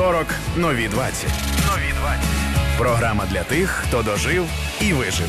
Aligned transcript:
40 0.00 0.26
нові 0.56 0.88
20. 0.88 1.26
Нові 1.66 1.92
20. 2.00 2.24
Програма 2.78 3.26
для 3.32 3.42
тих, 3.42 3.70
хто 3.70 4.02
дожив 4.02 4.46
і 4.80 4.92
вижив. 4.92 5.26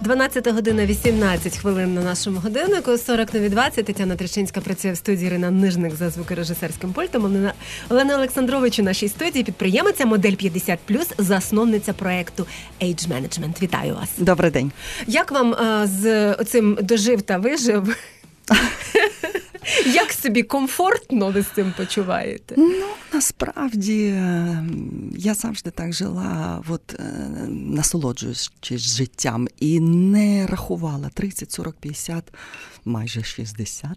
12 0.00 0.48
година 0.48 0.86
18 0.86 1.56
хвилин 1.56 1.94
на 1.94 2.02
нашому 2.02 2.40
годиннику. 2.40 2.98
40 2.98 3.34
нові 3.34 3.48
20. 3.48 3.84
Тетяна 3.84 4.16
Тричинська 4.16 4.60
працює 4.60 4.92
в 4.92 4.96
студії 4.96 5.26
Ірина 5.26 5.50
Нижник 5.50 5.94
за 5.94 6.10
звукорежисерським 6.10 6.92
пультом. 6.92 7.24
Олена, 7.24 7.52
Олена 7.88 8.14
Олександрович 8.14 8.78
у 8.78 8.82
нашій 8.82 9.08
студії 9.08 9.44
підприємиця 9.44 10.06
модель 10.06 10.32
50+, 10.32 10.78
засновниця 11.18 11.92
проекту 11.92 12.46
Age 12.80 13.08
Management. 13.08 13.62
Вітаю 13.62 13.94
вас. 13.94 14.10
Добрий 14.18 14.50
день. 14.50 14.72
Як 15.06 15.30
вам 15.30 15.54
а, 15.54 15.86
з 15.86 16.32
оцим 16.32 16.78
дожив 16.82 17.22
та 17.22 17.38
вижив? 17.38 17.96
Як 19.86 20.12
собі 20.12 20.42
комфортно 20.42 21.30
ви 21.30 21.42
з 21.42 21.46
цим 21.46 21.74
почуваєте? 21.76 22.54
Ну, 22.58 22.86
насправді 23.12 24.04
е, 24.04 24.64
я 25.16 25.34
завжди 25.34 25.70
так 25.70 25.92
жила, 25.92 26.62
от 26.68 26.94
е, 26.94 27.02
насолоджуючись 27.48 28.96
життям, 28.96 29.48
і 29.60 29.80
не 29.80 30.46
рахувала 30.46 31.10
30, 31.14 31.52
40, 31.52 31.76
50, 31.76 32.24
майже 32.84 33.22
60. 33.24 33.90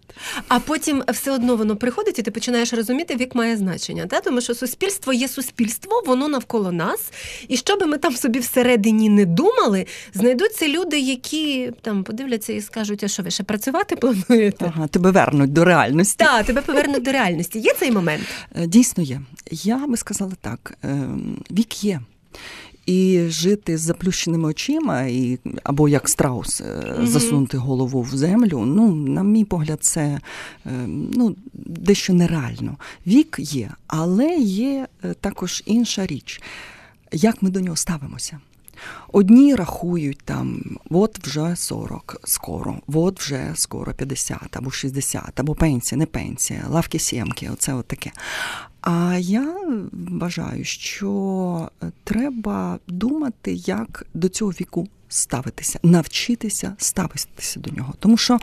А 0.48 0.60
потім 0.60 1.04
все 1.08 1.32
одно 1.32 1.55
воно 1.55 1.76
приходить, 1.76 2.20
і 2.20 2.22
ти 2.22 2.32
починаєш 2.32 2.73
розуміти, 2.73 3.16
вік 3.16 3.36
має 3.36 3.58
значення. 3.58 4.06
Та? 4.08 4.22
Тому 4.22 4.42
що 4.42 4.56
суспільство 4.56 5.14
є 5.14 5.28
суспільство, 5.28 6.04
воно 6.06 6.28
навколо 6.28 6.72
нас. 6.72 7.12
І 7.48 7.58
що 7.58 7.78
би 7.78 7.86
ми 7.86 7.98
там 7.98 8.16
собі 8.16 8.40
всередині 8.40 9.09
не 9.09 9.26
думали, 9.26 9.86
знайдуться 10.14 10.68
люди, 10.68 11.00
які 11.00 11.72
там 11.82 12.04
подивляться 12.04 12.54
і 12.54 12.62
скажуть, 12.62 13.04
а 13.04 13.08
що 13.08 13.23
ви 13.23 13.32
ще 13.32 13.44
працювати 13.44 13.96
плануєте? 13.96 14.66
Ага, 14.76 14.88
тебе 14.88 15.12
вернуть 15.12 15.54
до 15.54 15.66
реальності. 15.66 16.16
Так, 16.18 16.45
тебе 16.45 16.62
повернуть 16.62 17.04
до 17.04 17.12
реальності. 17.12 17.59
Є 17.59 17.73
цей 17.73 17.92
момент? 17.92 18.23
Е, 18.56 18.67
дійсно 18.67 19.04
є. 19.04 19.22
Я 19.52 19.78
би 19.78 19.98
сказала 19.98 20.31
так: 20.42 20.78
ем, 20.84 21.44
вік 21.52 21.84
є. 21.84 22.02
І 22.86 23.26
жити 23.28 23.78
з 23.78 23.81
заплющеними 23.81 24.50
очима, 24.50 25.02
і 25.02 25.39
або 25.64 25.89
як 25.89 26.09
страус 26.09 26.62
mm-hmm. 26.62 27.06
засунути 27.06 27.58
голову 27.58 28.02
в 28.02 28.09
землю. 28.09 28.66
Ну, 28.66 28.95
на 28.95 29.23
мій 29.23 29.45
погляд, 29.45 29.84
це 29.84 30.20
ем, 30.66 31.11
ну, 31.14 31.36
дещо 31.54 32.14
нереально. 32.14 32.78
Вік 33.08 33.36
є, 33.39 33.72
але 33.88 34.36
є 34.38 34.88
е, 35.04 35.14
також 35.14 35.64
інша 35.66 36.06
річ, 36.06 36.42
як 37.11 37.42
ми 37.42 37.50
до 37.50 37.59
нього 37.59 37.76
ставимося. 37.76 38.39
Одні 39.12 39.56
рахують 39.56 40.22
там, 40.26 40.78
от 40.89 41.28
вже 41.28 41.56
40 41.56 42.22
скоро, 42.23 42.76
от 42.94 43.20
вже 43.20 43.52
скоро 43.56 43.94
50 43.94 44.58
або 44.58 44.72
60, 44.72 45.39
або 45.39 45.56
пенсія, 45.56 46.00
не 46.00 46.06
пенсія, 46.06 46.66
лавки 46.70 47.00
сімки, 47.00 47.50
оце 47.54 47.73
от 47.73 47.88
таке. 47.88 48.11
А 48.81 49.17
я 49.20 49.56
вважаю, 49.92 50.64
що 50.64 51.70
треба 52.04 52.80
думати, 52.88 53.54
як 53.54 54.06
до 54.14 54.30
цього 54.30 54.52
віку 54.52 54.88
ставитися, 55.14 55.80
навчитися 55.84 56.76
ставитися 56.78 57.59
до 57.59 57.72
нього. 57.72 57.94
Тому 58.00 58.17
що 58.17 58.39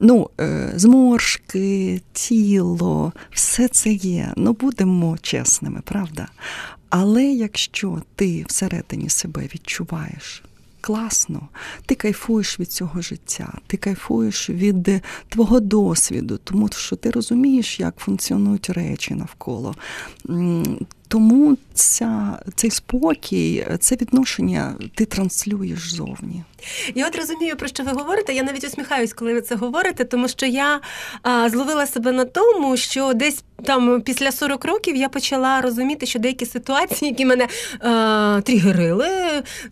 ну, 0.00 0.30
е, 0.40 0.72
зморшки, 0.76 2.00
тіло, 2.12 3.12
все 3.30 3.68
це 3.68 3.92
є. 3.92 4.32
Ну, 4.36 4.52
будемо 4.52 5.18
чесними, 5.18 5.80
правда? 5.84 6.28
Але 6.94 7.24
якщо 7.24 8.02
ти 8.16 8.44
всередині 8.48 9.08
себе 9.08 9.42
відчуваєш 9.54 10.42
класно, 10.80 11.48
ти 11.86 11.94
кайфуєш 11.94 12.60
від 12.60 12.72
цього 12.72 13.02
життя, 13.02 13.52
ти 13.66 13.76
кайфуєш 13.76 14.50
від 14.50 14.90
твого 15.28 15.60
досвіду, 15.60 16.38
тому 16.44 16.68
що 16.68 16.96
ти 16.96 17.10
розумієш, 17.10 17.80
як 17.80 17.96
функціонують 17.96 18.70
речі 18.70 19.14
навколо. 19.14 19.74
Тому 21.12 21.56
ця, 21.74 22.38
цей 22.54 22.70
спокій, 22.70 23.66
це 23.80 23.94
відношення 23.94 24.74
ти 24.94 25.04
транслюєш 25.04 25.94
зовні. 25.94 26.42
Я 26.94 27.06
от 27.06 27.16
розумію, 27.16 27.56
про 27.56 27.68
що 27.68 27.82
ви 27.82 27.92
говорите. 27.92 28.34
Я 28.34 28.42
навіть 28.42 28.64
усміхаюсь, 28.64 29.12
коли 29.12 29.34
ви 29.34 29.40
це 29.40 29.54
говорите, 29.54 30.04
тому 30.04 30.28
що 30.28 30.46
я 30.46 30.80
а, 31.22 31.48
зловила 31.50 31.86
себе 31.86 32.12
на 32.12 32.24
тому, 32.24 32.76
що 32.76 33.12
десь 33.14 33.44
там 33.64 34.00
після 34.00 34.32
40 34.32 34.64
років 34.64 34.96
я 34.96 35.08
почала 35.08 35.60
розуміти, 35.60 36.06
що 36.06 36.18
деякі 36.18 36.46
ситуації, 36.46 37.10
які 37.10 37.24
мене 37.24 37.48
а, 37.80 38.40
тригерили, 38.44 39.08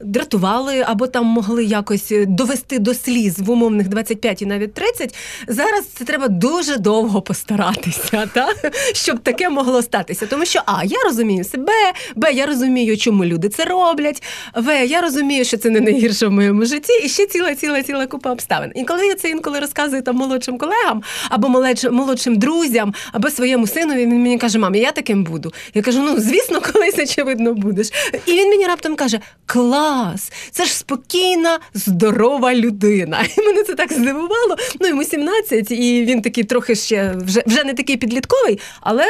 дратували 0.01 0.81
або 0.81 1.07
там 1.07 1.27
могли 1.27 1.65
якось 1.65 2.13
довести 2.27 2.79
до 2.79 2.95
сліз 2.95 3.39
в 3.39 3.51
умовних 3.51 3.89
25 3.89 4.43
і 4.43 4.47
навіть 4.47 4.75
30, 4.75 5.15
зараз 5.49 5.87
це 5.87 6.05
треба 6.05 6.29
дуже 6.29 6.77
довго 6.77 7.23
постаратися, 7.23 8.29
так? 8.35 8.73
щоб 8.93 9.19
таке 9.19 9.49
могло 9.49 9.83
статися. 9.83 10.27
Тому 10.27 10.45
що 10.45 10.63
А, 10.67 10.85
я 10.85 10.99
розумію 11.05 11.30
себе, 11.45 11.93
Б, 12.17 12.33
я 12.33 12.47
розумію, 12.47 12.97
чому 12.97 13.25
люди 13.25 13.49
це 13.49 13.65
роблять, 13.65 14.23
В, 14.57 14.87
я 14.87 15.01
розумію, 15.01 15.45
що 15.45 15.57
це 15.57 15.71
не 15.71 15.81
найгірше 15.81 16.27
в 16.27 16.33
моєму 16.33 16.65
житті 16.65 16.93
і 17.05 17.09
ще 17.09 17.27
ціла, 17.27 17.55
ціла, 17.55 17.83
ціла 17.83 18.07
купа 18.07 18.33
обставин. 18.33 18.73
І 18.75 18.85
коли 18.85 19.07
я 19.07 19.15
це 19.15 19.29
інколи 19.29 19.59
розказую 19.59 20.03
там 20.03 20.17
молодшим 20.17 20.59
колегам 20.59 21.03
або 21.29 21.49
молодшим 21.91 22.37
друзям, 22.37 22.95
або 23.13 23.31
своєму 23.31 23.67
синові, 23.67 24.01
він 24.01 24.23
мені 24.23 24.39
каже, 24.39 24.59
мам, 24.59 24.75
я 24.75 24.93
таким 24.93 25.25
буду. 25.25 25.53
Я 25.75 25.83
кажу, 25.83 26.03
ну 26.03 26.21
звісно, 26.21 26.61
колись 26.73 26.99
очевидно 26.99 27.55
будеш. 27.55 27.91
І 28.27 28.33
він 28.33 28.49
мені 28.49 28.67
раптом 28.67 28.97
каже: 28.97 29.21
Клас, 29.47 30.33
це 30.51 30.65
ж 30.65 30.75
спокійна, 30.75 31.59
здорова 31.75 32.55
людина. 32.55 33.25
І 33.37 33.43
мене 33.43 33.63
це 33.63 33.75
так 33.75 33.93
здивувало. 33.93 34.57
Ну 34.81 34.89
йому 34.89 35.05
17, 35.05 35.71
і 35.71 36.05
він 36.05 36.23
такий 36.23 36.45
трохи 36.45 36.75
ще 36.75 37.15
вже 37.17 37.43
вже 37.47 37.65
не 37.65 37.75
такий 37.75 37.97
підлітковий, 37.97 38.59
але 38.81 39.05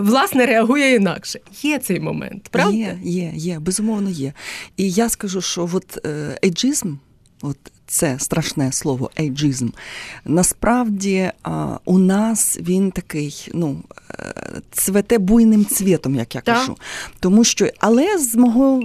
власне 0.00 0.46
реагує 0.46 0.94
інакше. 0.94 1.40
Є 1.62 1.78
цей 1.78 2.00
момент, 2.00 2.48
правда? 2.50 2.76
Є, 2.76 2.98
є, 3.02 3.32
є, 3.34 3.58
безумовно 3.58 4.10
є. 4.10 4.32
І 4.76 4.90
я 4.90 5.08
скажу, 5.08 5.40
що 5.40 5.70
от 5.72 6.06
е, 6.06 6.38
ейджизм. 6.44 6.94
От 7.42 7.58
це 7.90 8.18
страшне 8.18 8.72
слово 8.72 9.10
ейджизм. 9.20 9.68
Насправді 10.24 11.30
у 11.84 11.98
нас 11.98 12.58
він 12.60 12.90
такий, 12.90 13.48
ну, 13.54 13.76
е, 14.10 14.34
цвете 14.72 15.18
буйним 15.18 15.66
цвітом, 15.66 16.14
як 16.14 16.34
я 16.34 16.40
кажу. 16.40 16.76
Тому 17.20 17.44
що, 17.44 17.68
але 17.78 18.18
з 18.18 18.34
мого, 18.34 18.80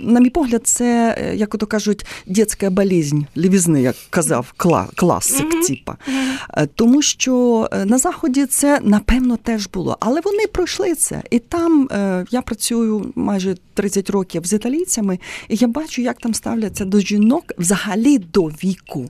на 0.00 0.20
мій 0.20 0.30
погляд, 0.30 0.66
це, 0.66 1.16
е, 1.18 1.36
як 1.36 1.54
ото 1.54 1.66
кажуть, 1.66 2.06
дітська 2.26 2.70
болізнь, 2.70 3.20
лівізни, 3.36 3.82
як 3.82 3.96
казав 4.10 4.52
класик, 4.96 5.54
mm-hmm. 5.54 5.66
типа. 5.66 5.96
Mm-hmm. 6.08 6.68
Тому 6.74 7.02
що 7.02 7.68
на 7.84 7.98
Заході 7.98 8.46
це, 8.46 8.80
напевно, 8.82 9.36
теж 9.36 9.68
було. 9.68 9.96
Але 10.00 10.20
вони 10.20 10.46
пройшли 10.52 10.94
це. 10.94 11.22
І 11.30 11.38
там 11.38 11.88
я 12.30 12.42
працюю 12.42 13.12
майже 13.14 13.56
30 13.74 14.10
років 14.10 14.46
з 14.46 14.52
італійцями, 14.52 15.18
і 15.48 15.56
я 15.56 15.68
бачу, 15.68 16.02
як 16.02 16.18
там 16.18 16.34
ставляться 16.34 16.84
до 16.84 17.00
жінок 17.00 17.44
взагалі 17.58 18.18
до 18.18 18.39
до 18.40 18.46
віку. 18.46 19.08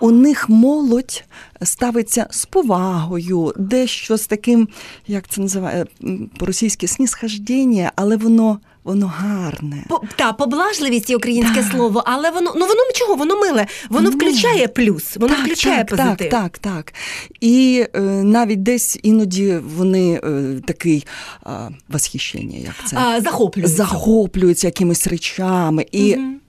У 0.00 0.10
них 0.10 0.48
молодь 0.48 1.24
ставиться 1.62 2.26
з 2.30 2.46
повагою, 2.46 3.52
дещо 3.56 4.16
з 4.16 4.26
таким, 4.26 4.68
як 5.06 5.28
це 5.28 5.40
називає 5.40 5.86
по-російськи 6.38 6.88
снісхождення, 6.88 7.92
але 7.96 8.16
воно. 8.16 8.60
Воно 8.84 9.06
гарне. 9.16 9.84
По, 9.88 10.02
та, 10.16 10.32
поблажливість 10.32 11.10
і 11.10 11.16
українське 11.16 11.62
так. 11.62 11.72
слово, 11.72 12.02
але 12.06 12.30
воно 12.30 12.52
ну 12.56 12.66
воно 12.66 12.80
чого, 12.94 13.14
воно 13.14 13.40
миле, 13.40 13.66
воно 13.90 14.10
включає 14.10 14.68
плюс, 14.68 15.16
воно 15.16 15.34
так, 15.34 15.44
включає 15.44 15.84
так, 15.84 15.86
позитив. 15.86 16.30
Так, 16.30 16.58
так, 16.58 16.58
так. 16.58 16.94
І 17.40 17.86
е, 17.94 18.00
навіть 18.22 18.62
десь 18.62 18.98
іноді 19.02 19.58
вони 19.76 20.20
е, 20.24 20.60
такий 20.66 21.06
е, 21.46 21.50
восхищення, 21.88 22.58
як 22.58 22.74
це 22.86 22.96
а, 22.96 23.20
захоплюються 23.20 23.76
захоплюються 23.76 24.66
якимись 24.66 25.06
речами. 25.06 25.86
І 25.92 26.14
угу 26.14 26.39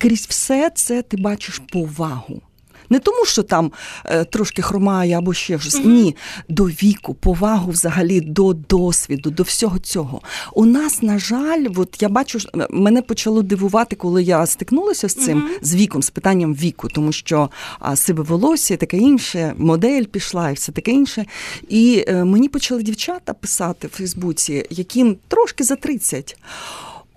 крізь 0.00 0.26
все 0.28 0.70
це 0.74 1.02
ти 1.02 1.16
бачиш 1.16 1.62
повагу. 1.72 2.42
Не 2.90 2.98
тому, 2.98 3.24
що 3.24 3.42
там 3.42 3.72
е, 4.04 4.24
трошки 4.24 4.62
хромає 4.62 5.18
або 5.18 5.34
ще 5.34 5.58
щось. 5.58 5.76
Mm-hmm. 5.76 5.86
Ні, 5.86 6.16
до 6.48 6.64
віку, 6.64 7.14
повагу 7.14 7.72
взагалі 7.72 8.20
до 8.20 8.52
досвіду, 8.52 9.30
до 9.30 9.42
всього 9.42 9.78
цього. 9.78 10.20
У 10.52 10.66
нас, 10.66 11.02
на 11.02 11.18
жаль, 11.18 11.66
от 11.76 12.02
я 12.02 12.08
бачу, 12.08 12.38
мене 12.70 13.02
почало 13.02 13.42
дивувати, 13.42 13.96
коли 13.96 14.22
я 14.22 14.46
стикнулася 14.46 15.08
з 15.08 15.14
цим, 15.14 15.38
mm-hmm. 15.38 15.58
з 15.62 15.74
віком, 15.74 16.02
з 16.02 16.10
питанням 16.10 16.54
віку, 16.54 16.88
тому 16.88 17.12
що 17.12 17.50
а, 17.78 17.96
сиве 17.96 18.22
волосся, 18.22 18.76
таке 18.76 18.96
інше, 18.96 19.54
модель 19.56 20.04
пішла 20.04 20.50
і 20.50 20.54
все 20.54 20.72
таке 20.72 20.90
інше. 20.90 21.26
І 21.68 22.04
е, 22.08 22.24
мені 22.24 22.48
почали 22.48 22.82
дівчата 22.82 23.34
писати 23.34 23.86
в 23.86 23.90
Фейсбуці, 23.90 24.64
яким 24.70 25.16
трошки 25.28 25.64
за 25.64 25.76
30. 25.76 26.36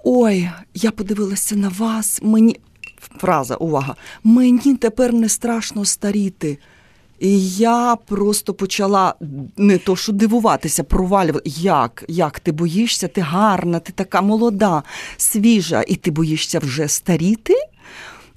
Ой, 0.04 0.50
я 0.74 0.92
подивилася 0.92 1.56
на 1.56 1.69
вас, 1.69 2.19
мені 2.24 2.60
фраза, 3.18 3.56
увага, 3.56 3.95
мені 4.24 4.75
тепер 4.75 5.13
не 5.13 5.30
страшно 5.30 5.86
старіти. 5.86 6.57
І 7.19 7.50
я 7.50 7.95
просто 7.95 8.54
почала 8.54 9.15
не 9.57 9.77
то, 9.77 9.95
що 9.95 10.12
дивуватися, 10.12 10.83
провалювати. 10.83 11.50
Як? 11.50 12.06
Як 12.07 12.39
ти 12.39 12.51
боїшся? 12.51 13.07
Ти 13.07 13.21
гарна, 13.21 13.80
ти 13.80 13.94
така 13.94 14.21
молода, 14.21 14.83
свіжа, 15.18 15.83
і 15.88 15.95
ти 15.95 16.12
боїшся 16.12 16.60
вже 16.60 16.88
старіти? 16.88 17.54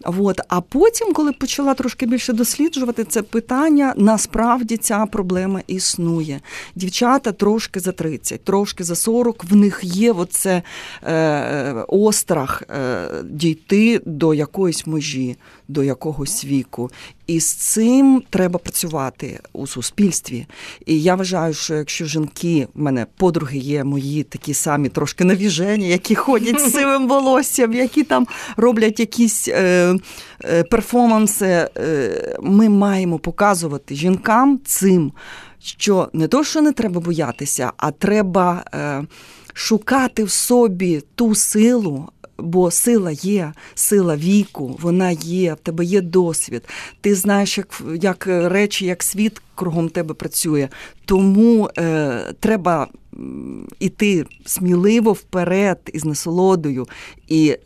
От. 0.05 0.41
А 0.49 0.61
потім, 0.61 1.13
коли 1.13 1.33
почала 1.33 1.75
трошки 1.75 2.07
більше 2.07 2.33
досліджувати 2.33 3.05
це 3.05 3.23
питання, 3.23 3.95
насправді 3.97 4.77
ця 4.77 5.07
проблема 5.07 5.61
існує. 5.67 6.41
Дівчата 6.75 7.33
трошки 7.33 7.81
за 7.81 7.93
30, 7.93 8.45
трошки 8.45 8.85
за 8.85 8.97
40, 8.97 9.45
в 9.45 9.57
них 9.57 9.81
є 9.83 10.13
оце 10.13 10.63
е, 11.03 11.85
острах 11.89 12.63
е, 12.71 13.09
дійти 13.25 14.01
до 14.07 14.35
якоїсь 14.35 14.87
межі, 14.87 15.37
до 15.69 15.83
якогось 15.83 16.45
віку. 16.45 16.91
І 17.27 17.41
з 17.41 17.53
цим 17.53 18.23
треба 18.31 18.59
працювати 18.59 19.41
у 19.53 19.67
суспільстві. 19.67 20.47
І 20.87 21.03
я 21.03 21.15
вважаю, 21.15 21.55
що 21.55 21.75
якщо 21.75 22.05
жінки, 22.05 22.69
в 22.75 22.83
мене 22.83 23.07
подруги 23.17 23.59
є 23.59 23.85
мої 23.85 24.23
такі 24.23 24.55
самі 24.55 24.89
трошки 24.89 25.25
навіжені, 25.25 25.89
які 25.89 26.15
ходять 26.15 26.61
з 26.61 26.73
сивим 26.73 27.09
волоссям, 27.09 27.73
які 27.73 28.03
там 28.03 28.27
роблять 28.57 29.01
якісь 29.01 29.49
е, 29.49 29.95
е, 30.45 30.63
перформанси, 30.63 31.69
е, 31.79 32.37
ми 32.43 32.69
маємо 32.69 33.19
показувати 33.19 33.95
жінкам 33.95 34.61
цим, 34.65 35.13
що 35.61 36.09
не 36.13 36.29
то, 36.29 36.45
що 36.45 36.63
не 36.63 36.73
треба 36.73 37.01
боятися, 37.01 37.73
а 37.77 37.91
треба. 37.91 38.65
Е, 38.75 39.05
Шукати 39.59 40.25
в 40.25 40.31
собі 40.31 41.03
ту 41.15 41.35
силу, 41.35 42.09
Бо 42.39 42.71
сила 42.71 43.11
є, 43.11 43.53
сила 43.75 44.17
віку, 44.17 44.79
вона 44.81 45.11
є, 45.11 45.55
в 45.55 45.57
тебе 45.57 45.85
є 45.85 46.01
досвід. 46.01 46.63
Ти 47.01 47.15
знаєш, 47.15 47.59
як 47.59 47.83
як 48.03 48.27
речі, 48.27 48.87
як 48.87 49.03
світ 49.03 49.43
кругом 49.55 49.89
тебе 49.89 50.15
працює. 50.15 50.69
Тому 51.05 51.71
е, 51.79 52.35
треба 52.41 52.89
іти 53.79 54.25
сміливо 54.45 55.13
вперед 55.13 55.79
із 55.93 56.05
насолодою. 56.05 56.87
І 57.29 57.57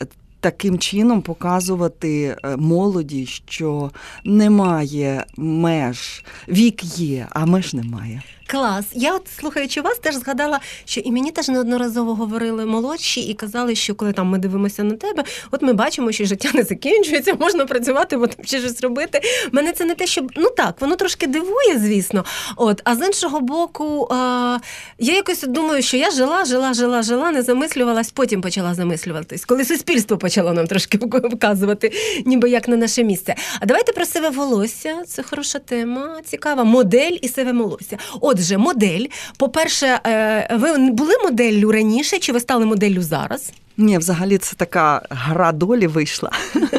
таким 0.40 0.78
чином 0.78 1.22
показувати 1.22 2.37
е, 2.44 2.56
молоді, 2.56 3.26
що 3.26 3.90
немає 4.25 5.25
меж. 5.37 6.25
Вік 6.48 6.84
є, 6.84 7.26
а 7.31 7.46
меж 7.46 7.75
немає. 7.75 8.22
Клас. 8.50 8.84
Я 8.92 9.14
от 9.14 9.22
слухаючи 9.40 9.81
вас, 9.81 9.98
теж 9.98 10.14
згадала, 10.14 10.60
що 10.84 11.00
і 11.00 11.12
мені 11.12 11.31
теж 11.31 11.48
неодноразово 11.48 12.14
говорили 12.14 12.66
молодші 12.66 13.20
і 13.20 13.34
казали, 13.34 13.75
що 13.75 13.94
коли 13.94 14.12
там 14.12 14.26
ми 14.26 14.38
дивимося 14.38 14.84
на 14.84 14.94
тебе, 14.96 15.25
от 15.50 15.62
ми 15.62 15.72
бачимо, 15.72 16.12
що 16.12 16.25
життя 16.25 16.50
не 16.54 16.62
закінчується, 16.62 17.34
можна 17.34 17.66
працювати, 17.66 18.16
бо 18.16 18.26
там 18.26 18.44
ще 18.44 18.60
щось 18.60 18.81
робити. 18.81 19.20
Мене 19.52 19.72
це 19.72 19.84
не 19.84 19.94
те, 19.94 20.06
що 20.06 20.26
ну 20.37 20.50
так, 20.56 20.81
воно 20.81 20.96
трошки 20.96 21.26
дивує, 21.26 21.78
звісно. 21.78 22.25
От, 22.56 22.81
а 22.84 22.96
з 22.96 23.06
іншого 23.06 23.40
боку, 23.40 24.08
а, 24.10 24.58
я 24.98 25.14
якось 25.14 25.42
думаю, 25.42 25.82
що 25.82 25.96
я 25.96 26.10
жила, 26.10 26.44
жила, 26.44 26.75
жила, 26.75 27.02
жила, 27.02 27.31
не 27.31 27.42
замислювалась, 27.42 28.10
потім 28.10 28.40
почала 28.40 28.75
замислюватись, 28.75 29.44
коли 29.44 29.64
суспільство 29.64 30.19
почало 30.19 30.29
нам 30.36 30.66
трошки 30.66 30.98
вказувати, 31.32 31.92
ніби 32.26 32.50
як 32.50 32.68
на 32.68 32.76
наше 32.76 33.04
місце. 33.04 33.34
А 33.60 33.66
давайте 33.66 33.92
про 33.92 34.06
сиве 34.06 34.30
волосся. 34.30 35.02
Це 35.06 35.22
хороша 35.22 35.58
тема, 35.58 36.20
цікава 36.24 36.64
модель 36.64 37.16
і 37.22 37.28
сиве 37.28 37.52
волосся. 37.52 37.98
Отже, 38.20 38.58
модель. 38.58 39.04
По-перше, 39.36 40.00
е, 40.06 40.56
ви 40.56 40.90
були 40.90 41.14
моделлю 41.24 41.72
раніше, 41.72 42.18
чи 42.18 42.32
ви 42.32 42.40
стали 42.40 42.66
моделлю 42.66 43.02
зараз? 43.02 43.52
Ні, 43.80 43.98
взагалі 43.98 44.38
це 44.38 44.56
така 44.56 45.02
гра 45.10 45.52
долі 45.52 45.86
вийшла, 45.86 46.30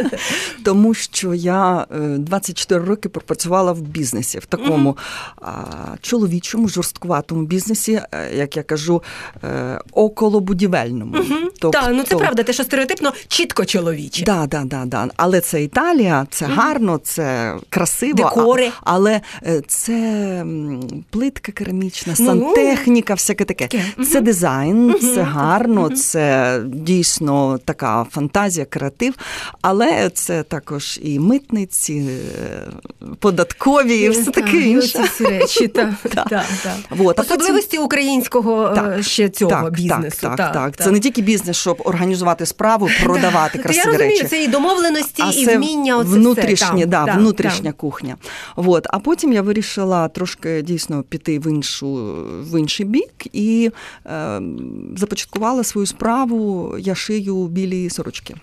тому 0.66 0.94
що 0.94 1.34
я 1.34 1.86
24 2.18 2.82
е, 2.82 2.86
роки 2.86 3.10
пропрацювала 3.10 3.72
в 3.72 3.82
бізнесі, 3.82 4.40
в 4.40 4.46
такому 4.46 4.98
чоловічому, 6.02 6.68
жорсткуватому 6.68 7.42
бізнесі, 7.42 8.02
е, 8.12 8.36
як 8.36 8.58
я 8.58 8.64
кажу, 8.64 9.04
е, 9.44 9.80
околобудівельному. 9.92 11.16
Так, 11.60 11.90
ну 11.92 12.04
це 12.04 12.16
правда, 12.16 12.44
те, 12.44 12.54
що 12.54 12.64
стереотипно 12.64 13.14
чітко 13.28 13.66
чоловіче. 13.66 14.26
Так, 14.26 14.48
да, 14.50 14.64
да, 14.66 14.86
да. 14.86 15.08
Але 15.18 15.42
це 15.42 15.64
Італія, 15.64 16.28
це 16.32 16.46
гарно, 16.46 17.00
це 17.04 17.56
красиво, 17.70 18.14
Декори. 18.14 18.72
але 18.82 19.22
це 19.68 20.46
плитка 21.10 21.52
керамічна, 21.52 22.16
сантехніка, 22.16 23.14
всяке 23.14 23.46
таке. 23.46 23.70
Це 24.12 24.22
дизайн, 24.22 24.96
це 25.02 25.22
гарно, 25.22 25.90
це 25.90 26.60
дійсно 26.92 27.60
така 27.66 28.06
фантазія, 28.12 28.66
креатив, 28.66 29.14
але 29.62 30.10
це 30.10 30.44
також 30.44 31.00
і 31.04 31.20
митниці, 31.20 31.94
е, 31.94 32.68
податкові, 33.20 34.00
і 34.00 34.10
все 34.10 34.32
таке 34.32 34.58
інше. 34.58 35.04
Ці 35.18 35.26
речі, 35.26 35.68
та, 35.76 35.98
та, 36.04 36.26
та. 36.64 36.76
Вот. 36.90 37.20
Особливості 37.20 37.78
українського 37.78 38.68
е, 38.68 38.76
так, 38.76 39.04
ще 39.04 39.30
цього 39.30 39.52
так, 39.52 39.74
бізнесу. 39.74 40.18
Так, 40.22 40.38
так, 40.38 40.54
так. 40.54 40.78
Це 40.78 40.92
не 40.92 41.00
тільки 41.00 41.22
бізнес, 41.22 41.58
щоб 41.58 41.82
організувати 41.86 42.46
справу, 42.46 42.90
продавати 43.04 43.60
красиві 43.60 43.78
я 43.78 43.92
розумію, 43.92 44.10
речі. 44.10 44.28
Це 44.28 44.44
і 44.44 44.48
домовленості, 44.48 45.24
а 45.26 45.32
і 45.32 45.46
вміння. 45.46 45.98
Оце 45.98 46.10
внутрішнє. 46.10 46.86
Да, 46.86 47.04
внутрішня 47.04 47.72
кухня. 47.72 48.18
Вот. 48.56 48.88
А 48.90 49.00
потім 49.00 49.34
я 49.34 49.42
вирішила 49.42 50.08
трошки 50.08 50.62
дійсно 50.62 51.04
піти 51.04 51.40
в 51.40 51.52
іншу 51.52 52.16
в 52.52 52.60
інший 52.60 52.86
бік 52.86 53.14
і 53.34 53.72
е, 54.06 54.42
започаткувала 54.98 55.64
свою 55.64 55.88
справу 55.88 56.71
я 56.80 56.96
шию 56.96 57.48
білі 57.48 57.90
сорочки. 57.90 58.36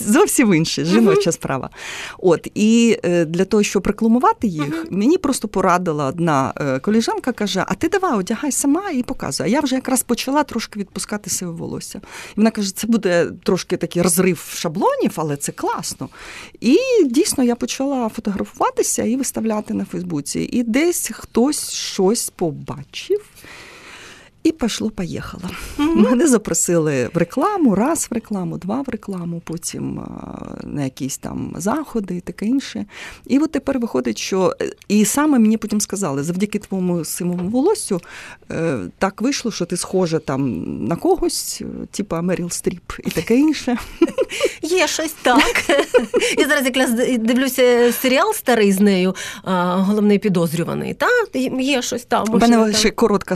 Зовсім 0.00 0.54
інше, 0.54 0.84
жіноча 0.84 1.32
справа. 1.32 1.70
От 2.18 2.48
І 2.54 2.98
е, 3.04 3.24
для 3.24 3.44
того, 3.44 3.62
щоб 3.62 3.86
рекламувати 3.86 4.46
їх, 4.46 4.86
мені 4.90 5.18
просто 5.18 5.48
порадила 5.48 6.06
одна 6.06 6.52
е, 6.56 6.78
коліжанка, 6.78 7.32
каже: 7.32 7.64
А 7.68 7.74
ти 7.74 7.88
давай 7.88 8.18
одягай 8.18 8.52
сама 8.52 8.90
і 8.90 9.02
показуй. 9.02 9.46
А 9.46 9.48
я 9.48 9.60
вже 9.60 9.74
якраз 9.74 10.02
почала 10.02 10.42
трошки 10.44 10.80
відпускати 10.80 11.30
себе 11.30 11.52
волосся. 11.52 12.00
І 12.30 12.34
вона 12.36 12.50
каже, 12.50 12.76
це 12.76 12.86
буде 12.86 13.26
трошки 13.42 13.76
такий 13.76 14.02
розрив 14.02 14.52
шаблонів, 14.54 15.12
але 15.14 15.36
це 15.36 15.52
класно. 15.52 16.08
І 16.60 16.78
дійсно 17.04 17.44
я 17.44 17.54
почала 17.54 18.08
фотографуватися 18.08 19.02
і 19.02 19.16
виставляти 19.16 19.74
на 19.74 19.84
Фейсбуці. 19.84 20.40
І 20.40 20.62
десь 20.62 21.10
хтось 21.14 21.72
щось 21.72 22.30
побачив. 22.30 23.20
І 24.42 24.52
пішло, 24.52 24.90
поїхало. 24.90 25.42
Mm-hmm. 25.78 26.10
Мене 26.10 26.28
запросили 26.28 27.10
в 27.14 27.18
рекламу, 27.18 27.74
раз 27.74 28.08
в 28.10 28.14
рекламу, 28.14 28.58
два 28.58 28.82
в 28.82 28.88
рекламу, 28.88 29.42
потім 29.44 30.02
на 30.62 30.84
якісь 30.84 31.18
там 31.18 31.54
заходи 31.56 32.16
і 32.16 32.20
таке 32.20 32.46
інше. 32.46 32.86
І 33.26 33.38
от 33.38 33.52
тепер 33.52 33.78
виходить, 33.78 34.18
що 34.18 34.56
і 34.88 35.04
саме 35.04 35.38
мені 35.38 35.56
потім 35.56 35.80
сказали, 35.80 36.22
завдяки 36.22 36.58
твоєму 36.58 37.04
сивому 37.04 37.48
волоссю 37.48 38.00
е, 38.50 38.78
так 38.98 39.22
вийшло, 39.22 39.50
що 39.50 39.66
ти 39.66 39.76
схожа 39.76 40.18
там 40.18 40.64
на 40.86 40.96
когось, 40.96 41.62
типу 41.90 42.16
Меріл 42.16 42.50
Стріп 42.50 42.92
і 43.04 43.10
таке 43.10 43.36
інше. 43.36 43.76
Є 44.62 44.86
щось 44.86 45.14
так. 45.22 45.64
Я 46.38 46.48
зараз 46.48 46.64
якраз 46.64 46.90
дивлюся 47.18 47.92
серіал 47.92 48.34
старий 48.34 48.72
з 48.72 48.80
нею, 48.80 49.14
головний 49.44 50.18
підозрюваний. 50.18 50.94
Так, 50.94 51.28
є 51.60 51.82
щось 51.82 52.04
там. 52.04 52.24
У 52.32 52.38
мене 52.38 52.72
ще 52.72 52.90
коротка 52.90 53.34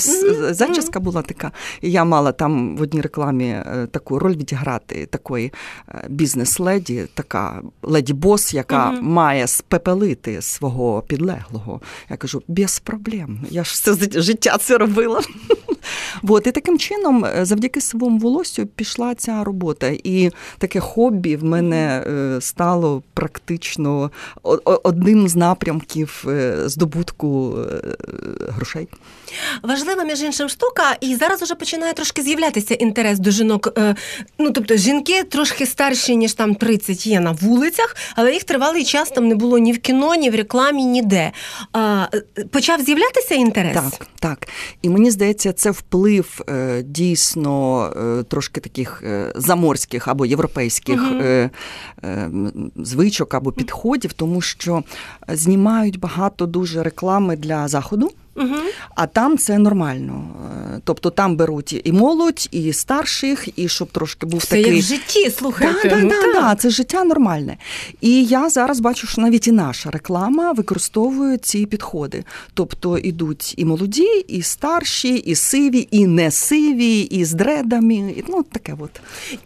зачіска 0.51 0.94
казка 0.95 1.01
була 1.01 1.23
така. 1.23 1.53
І 1.83 1.91
я 1.91 2.05
мала 2.05 2.33
там 2.33 2.77
в 2.77 2.83
одній 2.83 3.01
рекламі 3.01 3.49
е, 3.49 3.89
таку 3.91 4.19
роль 4.19 4.37
відіграти 4.37 5.07
такої 5.07 5.53
е, 5.89 6.07
бізнес-леді, 6.09 7.07
така 7.15 7.63
леді-бос, 7.83 8.55
яка 8.55 8.91
uh 8.91 9.03
має 9.03 9.47
спепелити 9.47 10.43
свого 10.43 11.03
підлеглого. 11.03 11.81
Я 12.11 12.17
кажу, 12.17 12.43
без 12.49 12.79
проблем. 12.79 13.41
Я 13.51 13.65
ж 13.65 13.73
все 13.73 14.21
життя 14.21 14.59
це 14.59 14.79
робила. 14.79 15.21
От, 16.29 16.47
І 16.47 16.53
таким 16.53 16.79
чином, 16.79 17.25
е, 17.25 17.45
завдяки 17.45 17.81
своєму 17.81 18.19
волоссю, 18.19 18.67
пішла 18.67 19.15
ця 19.15 19.45
робота. 19.45 19.87
І 20.05 20.31
таке 20.59 20.81
хобі 20.81 21.37
в 21.37 21.45
мене 21.45 22.05
стало 22.41 23.03
практично 23.15 24.11
одним 24.83 25.29
з 25.29 25.37
напрямків 25.37 26.27
здобутку 26.67 27.59
грошей. 28.49 28.89
Важлива, 29.63 30.05
між 30.05 30.23
іншим, 30.23 30.49
штука, 30.49 30.97
і 31.01 31.15
зараз 31.17 31.43
вже 31.43 31.55
починає 31.55 31.93
трошки 31.93 32.23
з'являтися 32.23 32.75
інтерес 32.75 33.19
до 33.19 33.31
жінок. 33.31 33.79
Е, 33.79 33.95
ну 34.39 34.51
тобто 34.51 34.77
жінки 34.77 35.23
трошки 35.23 35.67
старші, 35.67 36.17
ніж 36.17 36.35
там 36.35 36.55
30 36.55 37.07
є 37.07 37.21
на 37.21 37.33
вулицях, 37.33 37.97
але 38.17 38.33
їх 38.33 38.45
тривалий 38.45 38.85
час 38.85 39.11
там 39.11 39.29
не 39.29 39.35
було 39.35 39.59
ні 39.59 39.73
в 39.73 39.79
кіно, 39.79 40.15
ні 40.15 40.31
в 40.31 40.35
рекламі, 40.35 40.85
ніде. 40.85 41.33
Е, 41.77 42.23
Почав 42.51 42.81
з'являтися 42.81 43.35
інтерес? 43.35 43.75
Так, 43.75 44.07
так. 44.21 44.49
І 44.83 44.89
мені 44.89 45.11
здається, 45.11 45.53
це 45.53 45.71
вплив 45.75 46.41
е, 46.49 46.83
дійсно 46.83 47.45
трошки 48.29 48.61
таких 48.61 49.03
заморських 49.35 50.09
або 50.09 50.27
європейських 50.27 51.03
угу. 51.03 51.51
звичок 52.77 53.35
або 53.35 53.53
підходів, 53.53 54.13
тому 54.13 54.41
що 54.41 54.83
знімають 55.29 56.01
багато 56.01 56.47
дуже 56.47 56.83
реклами 56.83 57.37
для 57.37 57.69
заходу. 57.69 58.11
Угу. 58.37 58.55
А 58.95 59.07
там 59.07 59.39
це 59.39 59.59
нормально. 59.59 60.25
Тобто 60.85 61.11
там 61.11 61.37
беруть 61.37 61.81
і 61.85 61.93
молодь, 61.93 62.49
і 62.51 62.73
старших, 62.73 63.49
і 63.59 63.69
щоб 63.69 63.89
трошки 63.91 64.27
був 64.27 64.43
Це 64.45 64.49
такий. 64.57 64.75
як 64.77 64.85
в 64.85 64.87
житті, 64.87 65.31
слухайте. 65.31 65.89
Да, 65.89 65.97
да, 65.97 66.03
ну, 66.03 66.09
да, 66.09 66.23
так. 66.23 66.35
да, 66.35 66.55
це 66.55 66.71
життя 66.71 67.05
нормальне. 67.05 67.57
І 68.01 68.25
я 68.25 68.49
зараз 68.51 68.81
бачу, 68.81 69.07
що 69.07 69.21
навіть 69.21 69.49
і 69.49 69.53
наша 69.53 69.91
реклама 69.91 70.53
використовує 70.53 71.37
ці 71.39 71.67
підходи. 71.67 72.25
Тобто 72.55 72.99
ідуть 72.99 73.55
і 73.57 73.65
молоді, 73.65 74.25
і 74.29 74.43
старші, 74.43 75.15
і 75.15 75.35
сиві, 75.35 75.89
і 75.91 76.07
не 76.07 76.31
сиві, 76.31 77.01
і 77.01 77.25
з 77.25 77.33
дредами. 77.33 77.95
і, 77.95 78.25
Ну, 78.29 78.43
таке 78.43 78.75
от. 78.81 78.91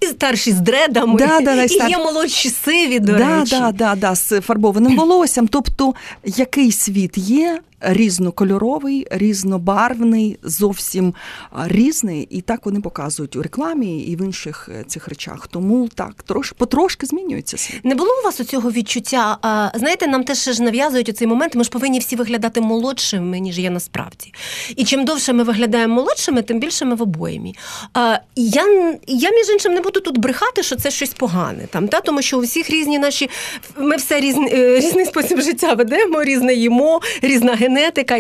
І 0.00 0.06
старші 0.06 0.52
з 0.52 0.60
дредами, 0.60 1.18
Да, 1.18 1.40
да, 1.40 1.62
і 1.62 1.68
стар- 1.68 1.90
є 1.90 1.98
молодші 1.98 2.50
сиві, 2.50 2.98
до 2.98 3.12
да, 3.12 3.38
речі. 3.40 3.56
да, 3.60 3.72
да, 3.72 3.94
да, 3.94 4.14
з 4.14 4.40
фарбованим 4.40 4.96
волоссям. 4.96 5.48
Тобто, 5.48 5.94
який 6.24 6.72
світ 6.72 7.18
є, 7.18 7.60
різнокольоровий, 7.80 9.06
різнобарвний, 9.10 10.38
зовсім 10.42 11.14
різний, 11.64 12.28
і 12.30 12.40
так 12.40 12.66
вони 12.66 12.80
показують 12.80 13.36
у 13.36 13.42
рекламі 13.42 14.00
і 14.00 14.16
в 14.16 14.22
інших 14.22 14.68
е, 14.72 14.84
цих 14.86 15.08
речах. 15.08 15.48
Тому 15.50 15.88
так, 15.88 16.22
трош, 16.22 16.52
потрошки 16.52 17.06
змінюється. 17.06 17.56
Не 17.84 17.94
було 17.94 18.10
у 18.22 18.24
вас 18.24 18.40
у 18.40 18.44
цього 18.44 18.70
відчуття? 18.70 19.38
Знаєте, 19.74 20.06
нам 20.06 20.24
теж 20.24 20.38
ж 20.38 20.62
нав'язують 20.62 21.08
у 21.08 21.12
цей 21.12 21.26
момент. 21.26 21.54
Ми 21.54 21.64
ж 21.64 21.70
повинні 21.70 21.98
всі 21.98 22.16
виглядати 22.16 22.60
молодшими, 22.60 23.40
ніж 23.40 23.58
є 23.58 23.70
насправді. 23.70 24.32
І 24.76 24.84
чим 24.84 25.04
довше 25.04 25.32
ми 25.32 25.42
виглядаємо 25.44 25.94
молодшими, 25.94 26.42
тим 26.42 26.60
більше 26.60 26.84
ми 26.84 26.94
в 26.94 27.02
обоймі. 27.02 27.54
А, 27.94 28.18
я, 28.36 28.94
я 29.06 29.30
між 29.30 29.48
іншим 29.48 29.74
не 29.74 29.80
буду 29.80 30.00
тут 30.00 30.18
брехати, 30.18 30.62
що 30.62 30.76
це 30.76 30.90
щось 30.90 31.14
погане. 31.14 31.66
Там, 31.70 31.88
та? 31.88 32.00
Тому 32.00 32.22
що 32.22 32.38
у 32.38 32.40
всіх 32.40 32.70
різні 32.70 32.98
наші. 32.98 33.30
Ми 33.76 33.96
все 33.96 34.20
різні, 34.20 34.50
е, 34.52 34.80
різний 34.80 35.06
спосіб 35.06 35.40
життя 35.40 35.74
ведемо, 35.74 36.24
різне 36.24 36.54
їмо, 36.54 37.00
різна 37.22 37.54
генетика, 37.54 37.67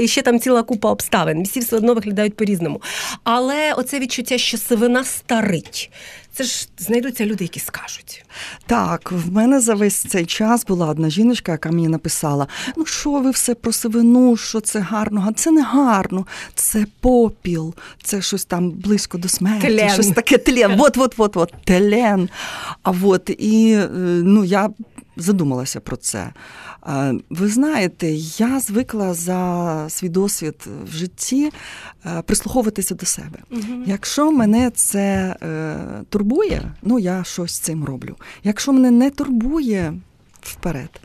і 0.00 0.08
ще 0.08 0.22
там 0.22 0.40
ціла 0.40 0.62
купа 0.62 0.90
обставин. 0.90 1.42
Всі 1.42 1.60
все 1.60 1.76
одно 1.76 1.94
виглядають 1.94 2.36
по-різному. 2.36 2.82
Але 3.24 3.72
оце 3.72 3.98
відчуття, 3.98 4.38
що 4.38 4.58
сивина 4.58 5.04
старить. 5.04 5.90
Це 6.38 6.44
ж 6.44 6.68
знайдуться 6.78 7.26
люди, 7.26 7.44
які 7.44 7.60
скажуть. 7.60 8.24
Так, 8.66 9.12
в 9.12 9.32
мене 9.32 9.60
за 9.60 9.74
весь 9.74 9.96
цей 9.96 10.26
час 10.26 10.66
була 10.66 10.86
одна 10.86 11.10
жіночка, 11.10 11.52
яка 11.52 11.70
мені 11.70 11.88
написала: 11.88 12.46
ну 12.76 12.86
що 12.86 13.10
ви 13.10 13.30
все 13.30 13.54
про 13.54 13.72
сивину, 13.72 14.36
що 14.36 14.60
це 14.60 14.78
гарно? 14.78 15.32
Це 15.36 15.50
не 15.50 15.62
гарно, 15.62 16.26
це 16.54 16.86
попіл, 17.00 17.74
це 18.02 18.22
щось 18.22 18.44
там 18.44 18.70
близько 18.70 19.18
до 19.18 19.28
смерті, 19.28 19.66
Тлен. 19.66 19.90
щось 19.90 20.08
таке 20.08 20.38
тлен. 20.38 20.76
Вот, 20.76 20.96
вот, 20.96 21.18
вот, 21.18 21.36
вот, 21.36 21.54
тлен. 21.64 22.28
А 22.82 22.92
от 23.02 23.30
і 23.38 23.72
е, 23.72 23.88
ну 24.22 24.44
я 24.44 24.70
задумалася 25.16 25.80
про 25.80 25.96
це. 25.96 26.32
Ви 27.30 27.48
знаєте, 27.48 28.10
я 28.38 28.60
звикла 28.60 29.14
за 29.14 29.86
свій 29.88 30.08
досвід 30.08 30.54
в 30.84 30.90
житті 30.90 31.52
е, 32.06 32.22
прислуховуватися 32.22 32.94
до 32.94 33.06
себе. 33.06 33.38
Якщо 33.86 34.32
мене 34.32 34.70
це 34.70 35.36
е, 35.42 35.76
турбує, 36.08 36.72
ну 36.82 36.98
я 36.98 37.24
щось 37.24 37.54
з 37.54 37.58
цим 37.58 37.84
роблю. 37.84 38.16
Якщо 38.44 38.72
мене 38.72 38.90
не 38.90 39.10
турбує, 39.10 39.94
вперед. 40.40 41.00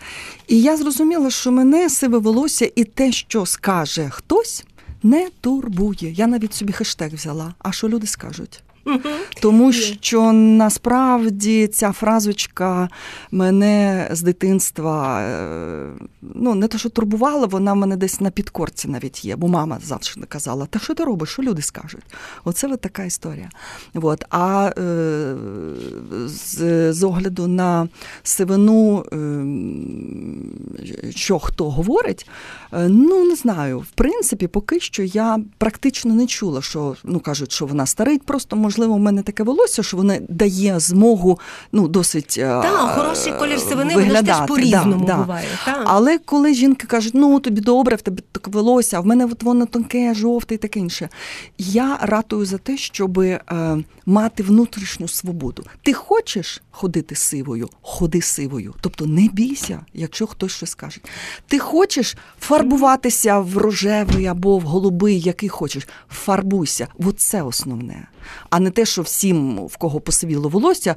І 0.48 0.62
я 0.62 0.78
зрозуміла, 0.78 1.30
що 1.30 1.52
мене 1.52 1.90
сиве 1.90 2.18
волосся 2.18 2.72
і 2.76 2.84
те, 2.84 3.12
що 3.12 3.46
скаже 3.46 4.10
хтось, 4.10 4.66
не 5.04 5.30
турбує. 5.42 6.12
Я 6.12 6.28
навіть 6.28 6.54
собі 6.54 6.74
хештег 6.74 7.14
взяла. 7.14 7.54
А 7.60 7.72
що 7.72 7.90
люди 7.90 8.08
скажуть? 8.08 8.64
Тому 9.42 9.72
що 9.72 10.32
насправді 10.34 11.68
ця 11.68 11.92
фразочка 11.92 12.90
мене 13.32 14.08
з 14.12 14.22
дитинства 14.22 15.22
е, 15.22 15.88
ну 16.22 16.56
не 16.56 16.68
то, 16.68 16.78
що 16.78 16.90
турбувала, 16.90 17.46
вона 17.46 17.74
в 17.74 17.76
мене 17.76 17.98
десь 17.98 18.22
на 18.22 18.30
підкорці 18.30 18.88
навіть 18.88 19.26
є, 19.26 19.36
бо 19.36 19.48
мама 19.48 19.80
завжди 19.84 20.26
казала: 20.26 20.66
Та 20.66 20.80
що 20.80 20.94
ти 20.94 21.04
робиш? 21.04 21.30
Що 21.30 21.42
люди 21.42 21.62
скажуть? 21.62 22.04
Оце 22.44 22.68
от 22.68 22.82
така 22.82 23.04
історія. 23.04 23.50
От. 23.94 24.26
А 24.30 24.72
е, 24.78 25.36
з, 26.26 26.94
з 26.94 27.04
огляду 27.04 27.48
на 27.48 27.88
сивину, 28.24 29.06
е, 29.14 29.46
що 31.12 31.40
хто 31.40 31.70
говорить, 31.70 32.30
е, 32.74 32.88
ну 32.90 33.26
не 33.26 33.36
знаю. 33.36 33.80
В 33.80 33.92
принципі, 33.92 34.48
поки 34.48 34.80
що 34.80 35.04
я 35.04 35.40
практично 35.58 36.14
не 36.14 36.28
чула, 36.28 36.62
що 36.62 36.96
ну 37.04 37.20
кажуть, 37.20 37.52
що 37.52 37.66
вона 37.66 37.86
старить. 37.86 38.24
Просто 38.24 38.56
можливо, 38.74 38.94
в 38.96 39.00
мене 39.00 39.22
таке 39.22 39.44
волосся, 39.44 39.84
що 39.84 39.98
воно 39.98 40.16
дає 40.30 40.80
змогу 40.80 41.40
ну 41.72 41.88
досить 41.88 42.36
е, 42.38 42.42
Так, 42.42 42.90
хороший 42.98 43.34
колір 43.40 43.60
сивини, 43.60 43.94
воно 43.96 44.16
ж 44.16 44.24
теж 44.24 44.48
по-різному 44.48 45.06
Да, 45.06 45.14
да. 45.14 45.18
буває. 45.18 45.48
Але 45.86 46.18
коли 46.18 46.54
жінки 46.54 46.88
кажуть, 46.88 47.14
ну 47.16 47.40
тобі 47.40 47.62
добре, 47.62 47.96
в 47.96 48.02
тебе 48.02 48.24
таке 48.32 48.52
волосся, 48.52 48.98
а 48.98 49.00
в 49.00 49.06
мене 49.06 49.26
от 49.26 49.44
воно 49.44 49.66
тонке, 49.66 50.14
жовте 50.14 50.56
і 50.56 50.58
таке 50.58 50.80
інше. 50.80 51.10
Я 51.58 51.98
ратую 52.02 52.46
за 52.46 52.58
те, 52.58 52.78
щоб 52.78 53.20
е, 53.20 53.40
мати 54.06 54.44
внутрішню 54.44 55.08
свободу. 55.08 55.64
Ти 55.84 55.94
хочеш 55.94 56.62
ходити 56.74 57.16
сивою, 57.16 57.70
ходи 57.82 58.22
сивою. 58.22 58.74
Тобто 58.82 59.06
не 59.06 59.28
бійся, 59.28 59.86
якщо 59.94 60.28
хтось 60.28 60.52
щось 60.52 60.70
скаже. 60.70 61.02
Ти 61.48 61.60
хочеш 61.60 62.18
фарбуватися 62.40 63.40
в 63.40 63.58
рожевий 63.58 64.26
або 64.26 64.58
в 64.58 64.62
голубий, 64.62 65.20
який 65.20 65.50
хочеш. 65.50 65.88
Фарбуйся. 66.10 66.88
От 67.00 67.20
це 67.20 67.42
основне. 67.42 68.08
А 68.50 68.60
не 68.60 68.70
те, 68.70 68.86
що 68.86 69.02
всім, 69.02 69.66
в 69.66 69.78
кого 69.78 70.00
посивіло 70.00 70.50
волосся, 70.50 70.96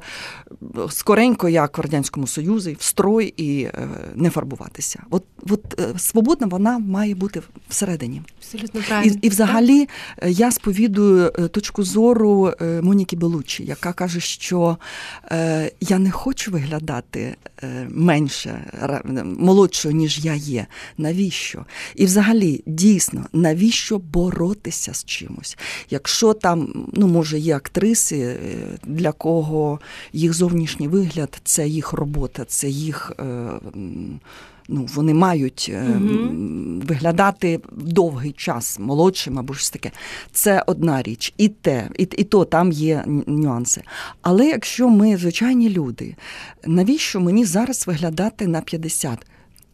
скоренько, 0.89 1.49
як 1.49 1.77
в 1.77 1.81
Радянському 1.81 2.27
Союзі, 2.27 2.77
в 2.79 2.83
строй 2.83 3.33
і 3.37 3.61
е, 3.61 3.89
не 4.15 4.29
фарбуватися. 4.29 5.03
От, 5.09 5.23
от 5.49 5.79
е, 5.79 5.99
свободна 5.99 6.47
вона 6.47 6.79
має 6.79 7.15
бути 7.15 7.41
всередині. 7.69 8.21
Абсолютно 8.37 8.81
правильно. 8.87 9.13
І, 9.21 9.27
і 9.27 9.29
взагалі 9.29 9.89
е, 10.17 10.31
я 10.31 10.51
сповідую 10.51 11.31
е, 11.39 11.47
точку 11.47 11.83
зору 11.83 12.53
е, 12.61 12.81
Моніки 12.81 13.15
Белучі, 13.15 13.65
яка 13.65 13.93
каже, 13.93 14.19
що 14.19 14.77
е, 15.31 15.66
я 15.79 15.99
не 15.99 16.11
хочу 16.11 16.51
виглядати 16.51 17.35
е, 17.63 17.87
менше 17.89 18.71
молодшою, 19.23 19.95
ніж 19.95 20.25
я 20.25 20.33
є. 20.33 20.67
Навіщо? 20.97 21.65
І 21.95 22.05
взагалі, 22.05 22.63
дійсно, 22.65 23.25
навіщо 23.33 23.97
боротися 23.97 24.93
з 24.93 25.05
чимось? 25.05 25.57
Якщо 25.89 26.33
там, 26.33 26.87
ну 26.93 27.07
може, 27.07 27.39
є 27.39 27.55
актриси, 27.55 28.17
е, 28.17 28.37
для 28.83 29.11
кого 29.11 29.79
їх 30.13 30.33
зовнішній 30.33 30.87
вигляд 30.87 31.41
це 31.43 31.67
їх 31.67 31.93
робота, 31.93 32.45
це 32.45 32.69
їх. 32.69 33.11
Ну, 34.69 34.87
вони 34.93 35.13
мають 35.13 35.71
м, 35.73 36.81
виглядати 36.87 37.59
довгий 37.71 38.31
час 38.31 38.79
молодшим 38.79 39.39
або 39.39 39.53
щось 39.53 39.69
таке. 39.69 39.91
Це 40.31 40.63
одна 40.67 41.01
річ. 41.01 41.33
І 41.37 41.47
те, 41.49 41.89
і, 41.97 42.03
і 42.03 42.23
то 42.23 42.45
там 42.45 42.71
є 42.71 43.03
нюанси. 43.27 43.81
Але 44.21 44.45
якщо 44.47 44.89
ми 44.89 45.17
звичайні 45.17 45.69
люди, 45.69 46.15
навіщо 46.65 47.19
мені 47.19 47.45
зараз 47.45 47.87
виглядати 47.87 48.47
на 48.47 48.61
50? 48.61 49.25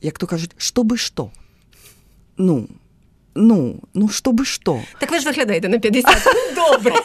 Як 0.02 0.18
то 0.20 0.28
кажуть, 0.28 0.52
що 0.58 0.84
би 0.84 0.98
що? 0.98 1.30
Ну, 2.38 2.68
ну, 3.36 3.76
ну, 3.94 4.10
що 4.10 4.32
би 4.32 4.46
що? 4.46 4.80
Так 5.00 5.12
ви 5.12 5.20
ж 5.20 5.26
виглядаєте 5.26 5.70
на 5.70 5.80
50. 5.80 6.24
Добре. 6.56 6.94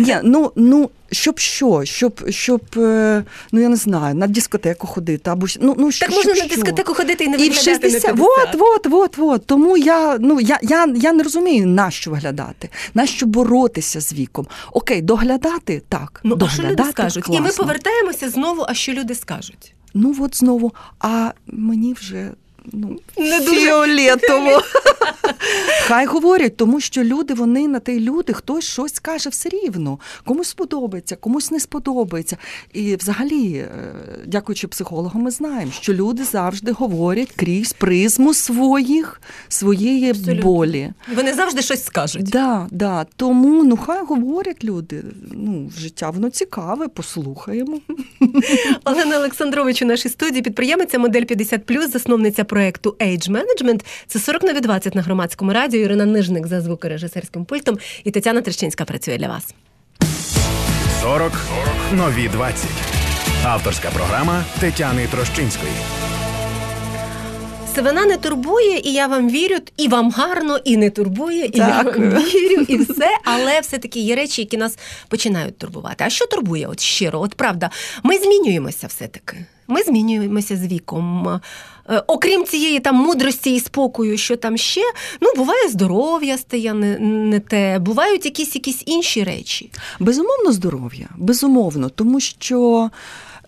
Ні, 0.00 0.16
ну, 0.22 0.52
ну, 0.56 0.90
щоб 1.12 1.38
що? 1.38 1.84
Щоб, 1.84 2.30
щоб, 2.30 2.62
е, 2.76 3.24
ну 3.52 3.60
я 3.60 3.68
не 3.68 3.76
знаю, 3.76 4.14
на 4.14 4.26
дискотеку 4.26 4.86
ходити, 4.86 5.30
або 5.30 5.46
ну, 5.60 5.74
ну, 5.78 5.84
Так 5.84 5.92
щоб 5.92 6.10
можна 6.10 6.32
на 6.32 6.36
що? 6.36 6.48
дискотеку 6.48 6.94
ходити 6.94 7.24
і 7.24 7.28
не 7.28 7.36
І 7.36 7.50
в 7.50 7.52
виглядати 7.52 7.70
на 7.70 7.90
60, 7.90 8.02
50. 8.02 8.16
вот, 8.16 8.54
вот, 8.54 8.86
вот, 8.86 9.18
вот. 9.18 9.46
Тому 9.46 9.76
я, 9.76 10.16
ну, 10.20 10.40
я, 10.40 10.58
я, 10.62 10.86
я 10.96 11.12
не 11.12 11.22
розумію, 11.22 11.66
на 11.66 11.90
що 11.90 12.10
виглядати, 12.10 12.68
на 12.94 13.06
що 13.06 13.26
боротися 13.26 14.00
з 14.00 14.12
віком. 14.12 14.46
Окей, 14.72 15.02
доглядати 15.02 15.82
так. 15.88 16.20
Ну, 16.24 16.38
а 16.40 16.48
що 16.48 16.62
люди 16.62 16.84
скажуть? 16.90 17.24
І 17.30 17.40
ми 17.40 17.50
повертаємося 17.50 18.30
знову, 18.30 18.64
а 18.68 18.74
що 18.74 18.92
люди 18.92 19.14
скажуть? 19.14 19.74
Ну 19.94 20.16
от 20.20 20.36
знову, 20.36 20.72
а 20.98 21.30
мені 21.46 21.92
вже 21.92 22.30
ну, 22.72 22.98
Не 23.16 23.40
дуже. 23.40 23.60
фіолетово. 23.60 24.62
Хай 25.86 26.06
говорять, 26.06 26.56
тому 26.56 26.80
що 26.80 27.04
люди, 27.04 27.34
вони 27.34 27.68
на 27.68 27.78
те 27.78 28.00
люди, 28.00 28.32
хтось 28.32 28.64
щось 28.64 28.94
скаже 28.94 29.30
все 29.30 29.48
рівно. 29.48 29.98
Комусь 30.24 30.48
сподобається, 30.48 31.16
комусь 31.16 31.50
не 31.50 31.60
сподобається. 31.60 32.36
І 32.72 32.96
взагалі, 32.96 33.52
е, 33.52 33.94
дякуючи 34.26 34.68
психологам, 34.68 35.22
ми 35.22 35.30
знаємо, 35.30 35.72
що 35.80 35.94
люди 35.94 36.24
завжди 36.24 36.72
говорять 36.72 37.32
крізь 37.36 37.72
призму 37.72 38.34
своїх, 38.34 39.20
своєї 39.48 40.10
Абсолютно. 40.10 40.42
болі. 40.42 40.92
Вони 41.16 41.34
завжди 41.34 41.62
щось 41.62 41.84
скажуть. 41.84 42.24
Да, 42.24 42.66
да. 42.70 43.06
Тому 43.16 43.64
ну 43.64 43.76
хай 43.76 44.04
говорять 44.04 44.64
люди. 44.64 45.02
Ну, 45.32 45.70
життя 45.78 46.10
воно 46.10 46.30
цікаве, 46.30 46.88
послухаємо. 46.88 47.80
Олена 48.84 49.16
Олександрович 49.16 49.82
у 49.82 49.86
нашій 49.86 50.08
студії, 50.08 50.42
підприємиця 50.42 50.98
модель 50.98 51.22
50+, 51.22 51.88
засновниця 51.88 52.44
проекту 52.58 52.96
Age 53.00 53.30
Management. 53.30 53.84
Це 54.06 54.18
40 54.18 54.42
на 54.42 54.52
від 54.52 54.62
20 54.62 54.94
на 54.94 55.02
громадському 55.02 55.52
радіо. 55.52 55.80
Ірина 55.80 56.04
Нижник 56.04 56.46
за 56.46 56.60
звукорежисерським 56.60 57.44
пультом 57.44 57.78
і 58.04 58.10
Тетяна 58.10 58.40
Трещинська 58.40 58.84
працює 58.84 59.18
для 59.18 59.28
вас. 59.28 59.54
40 61.02 61.32
нові 61.92 62.28
20. 62.28 62.70
Авторська 63.44 63.90
програма 63.90 64.44
Тетяни 64.60 65.06
Трощинської. 65.06 65.72
вона 67.82 68.06
не 68.06 68.16
турбує, 68.16 68.78
і 68.78 68.92
я 68.92 69.06
вам 69.06 69.30
вірю, 69.30 69.56
і 69.76 69.88
вам 69.88 70.10
гарно, 70.10 70.58
і 70.64 70.76
не 70.76 70.90
турбує, 70.90 71.44
і 71.46 71.58
я 71.58 71.82
вам 71.82 72.10
вірю, 72.10 72.64
і 72.68 72.76
все. 72.76 73.08
Але 73.24 73.60
все-таки 73.60 74.00
є 74.00 74.16
речі, 74.16 74.42
які 74.42 74.56
нас 74.56 74.78
починають 75.08 75.58
турбувати. 75.58 76.04
А 76.06 76.10
що 76.10 76.26
турбує? 76.26 76.66
От 76.66 76.80
щиро, 76.80 77.20
от 77.20 77.34
правда, 77.34 77.70
ми 78.02 78.18
змінюємося 78.18 78.86
все-таки. 78.86 79.36
Ми 79.68 79.82
змінюємося 79.82 80.56
з 80.56 80.66
віком. 80.66 81.40
Е, 81.90 82.02
окрім 82.06 82.44
цієї 82.44 82.80
там 82.80 82.96
мудрості 82.96 83.54
і 83.54 83.60
спокою, 83.60 84.18
що 84.18 84.36
там 84.36 84.56
ще, 84.56 84.80
ну 85.20 85.28
буває 85.36 85.68
здоров'я 85.68 86.38
стає 86.38 86.74
не, 86.74 86.98
не 86.98 87.40
те, 87.40 87.78
бувають 87.78 88.24
якісь 88.24 88.54
якісь 88.54 88.82
інші 88.86 89.24
речі. 89.24 89.70
Безумовно, 90.00 90.52
здоров'я, 90.52 91.08
безумовно, 91.16 91.88
тому 91.88 92.20
що. 92.20 92.90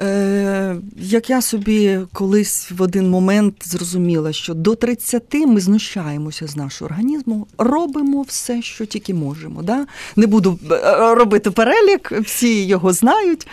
Е, 0.01 0.77
як 0.97 1.31
я 1.31 1.43
собі 1.43 1.99
колись 2.13 2.71
в 2.71 2.83
один 2.83 3.11
момент 3.11 3.55
зрозуміла, 3.65 4.33
що 4.33 4.55
до 4.55 4.75
30 4.75 5.35
ми 5.35 5.61
знущаємося 5.61 6.47
з 6.47 6.57
нашого 6.57 6.91
організму, 6.91 7.47
робимо 7.59 8.23
все, 8.23 8.63
що 8.63 8.87
тільки 8.87 9.15
можемо. 9.15 9.63
Да? 9.63 9.87
Не 10.17 10.27
буду 10.27 10.59
е, 10.71 11.15
робити 11.15 11.51
перелік, 11.51 12.13
всі 12.13 12.67
його 12.67 12.93
знають. 12.93 13.47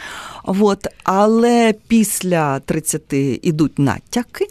От. 0.43 0.87
Але 1.03 1.73
після 1.87 2.59
30 2.59 3.01
ідуть 3.41 3.79
натяки. 3.79 4.47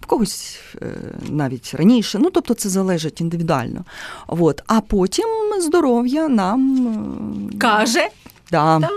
В 0.00 0.06
когось 0.06 0.58
е, 0.82 0.86
навіть 1.30 1.74
раніше, 1.74 2.18
ну 2.18 2.30
тобто 2.30 2.54
це 2.54 2.68
залежить 2.68 3.20
індивідуально. 3.20 3.84
От. 4.26 4.62
А 4.66 4.80
потім 4.80 5.26
здоров'я 5.60 6.28
нам 6.28 7.50
каже. 7.58 8.08
Да. 8.50 8.78
да 8.80 8.88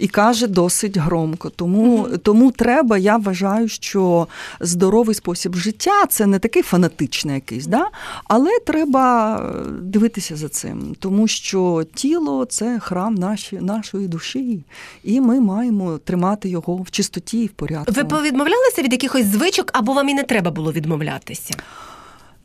і 0.00 0.08
каже 0.08 0.46
досить 0.46 0.96
громко. 0.96 1.50
Тому 1.50 1.98
mm-hmm. 1.98 2.18
тому 2.18 2.50
треба, 2.50 2.98
я 2.98 3.16
вважаю, 3.16 3.68
що 3.68 4.26
здоровий 4.60 5.14
спосіб 5.14 5.54
життя 5.54 6.06
це 6.08 6.26
не 6.26 6.38
такий 6.38 6.62
фанатичний 6.62 7.34
якийсь, 7.34 7.66
да? 7.66 7.86
але 8.24 8.50
треба 8.66 9.40
дивитися 9.82 10.36
за 10.36 10.48
цим, 10.48 10.96
тому 10.98 11.28
що 11.28 11.84
тіло 11.94 12.44
це 12.44 12.78
храм 12.78 13.14
наші, 13.14 13.56
нашої 13.56 14.08
душі, 14.08 14.64
і 15.04 15.20
ми 15.20 15.40
маємо 15.40 15.98
тримати 15.98 16.48
його 16.48 16.76
в 16.76 16.90
чистоті 16.90 17.42
і 17.42 17.46
в 17.46 17.50
порядку. 17.50 17.92
Ви 17.92 18.04
повідмовлялися 18.04 18.82
від 18.82 18.92
якихось 18.92 19.26
звичок, 19.26 19.70
або 19.72 19.92
вам 19.92 20.08
і 20.08 20.14
не 20.14 20.22
треба 20.22 20.50
було 20.50 20.72
відмовлятися? 20.72 21.54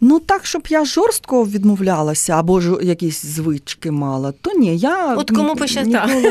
Ну 0.01 0.19
так, 0.19 0.45
щоб 0.45 0.67
я 0.69 0.85
жорстко 0.85 1.45
відмовлялася 1.45 2.33
або 2.33 2.61
ж 2.61 2.77
якісь 2.81 3.25
звички 3.25 3.91
мала, 3.91 4.33
то 4.41 4.51
ні, 4.59 4.77
я 4.77 5.15
от 5.15 5.31
кому 5.31 5.55
пощастило. 5.55 6.21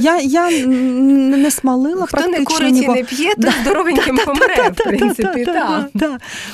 Я 0.00 0.20
я 0.20 0.50
не 0.66 1.50
смалила 1.50 2.06
Хто 2.06 2.16
практично. 2.16 2.44
Хто 2.44 2.64
не 2.64 2.70
курить 2.70 2.84
і 2.84 2.88
не 2.88 3.04
п'є, 3.04 3.34
то 3.34 3.50
здоровеньким 3.62 4.18
помре, 4.26 4.70
в 4.70 4.74
принципі. 4.74 5.46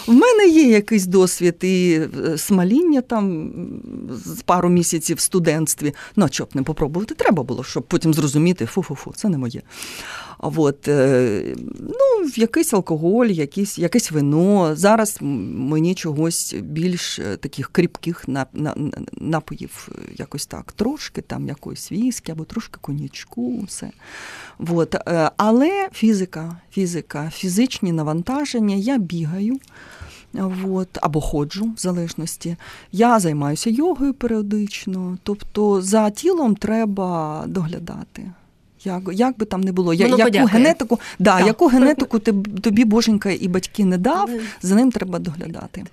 В 0.06 0.12
мене 0.12 0.48
є 0.48 0.62
якийсь 0.62 1.06
досвід 1.06 1.56
і 1.62 2.00
е, 2.26 2.38
смаління 2.38 3.00
там 3.00 3.52
з 4.24 4.42
пару 4.42 4.68
місяців 4.68 5.16
в 5.16 5.20
студентстві. 5.20 5.94
Ну, 6.16 6.24
а 6.24 6.28
що 6.28 6.48
не 6.54 6.62
попробувати, 6.62 7.14
треба 7.14 7.42
було, 7.42 7.64
щоб 7.64 7.82
потім 7.82 8.14
зрозуміти, 8.14 8.66
фу-фу-фу, 8.66 9.12
це 9.16 9.28
не 9.28 9.38
моє. 9.38 9.62
От, 10.38 10.88
е, 10.88 11.56
ну, 11.80 12.30
якийсь 12.36 12.74
алкоголь, 12.74 13.26
якийсь, 13.26 13.78
якесь 13.78 14.10
вино. 14.10 14.76
Зараз 14.76 15.18
мені 15.20 15.94
чогось 15.94 16.54
більш 16.60 17.18
е, 17.18 17.36
таких 17.36 17.68
кріпких 17.72 18.24
напоїв, 19.12 19.88
е, 19.92 20.12
якось 20.16 20.46
так, 20.46 20.72
трошки 20.72 21.22
там 21.22 21.48
якоїсь 21.48 21.92
віскі 21.92 22.32
або 22.32 22.44
трошки 22.44 22.78
конячку, 22.80 23.62
все. 23.62 23.90
От. 24.68 24.94
Але 25.36 25.88
фізика, 25.92 26.56
фізика, 26.70 27.30
фізичні 27.34 27.92
навантаження, 27.92 28.76
я 28.76 28.98
бігаю. 28.98 29.58
От, 30.68 30.88
Або 31.02 31.20
ходжу 31.20 31.72
в 31.76 31.80
залежності. 31.80 32.56
Я 32.92 33.20
займаюся 33.20 33.70
йогою 33.70 34.14
періодично, 34.14 35.18
тобто 35.22 35.82
за 35.82 36.10
тілом 36.10 36.56
треба 36.56 37.44
доглядати. 37.46 38.30
Як 38.84 39.02
як 39.12 39.38
би 39.38 39.46
там 39.46 39.60
не 39.60 39.72
було, 39.72 39.86
Воно 39.86 40.04
яку 40.08 40.22
подякує. 40.22 40.46
генетику, 40.46 41.00
да, 41.18 41.40
яку 41.40 41.66
генетику 41.74 42.18
ти, 42.18 42.32
тобі 42.62 42.84
боженька 42.84 43.30
і 43.30 43.48
батьки 43.48 43.84
не 43.84 43.98
дав, 43.98 44.30
за 44.62 44.74
ним 44.74 44.92
треба 44.92 45.18
доглядати. 45.18 45.84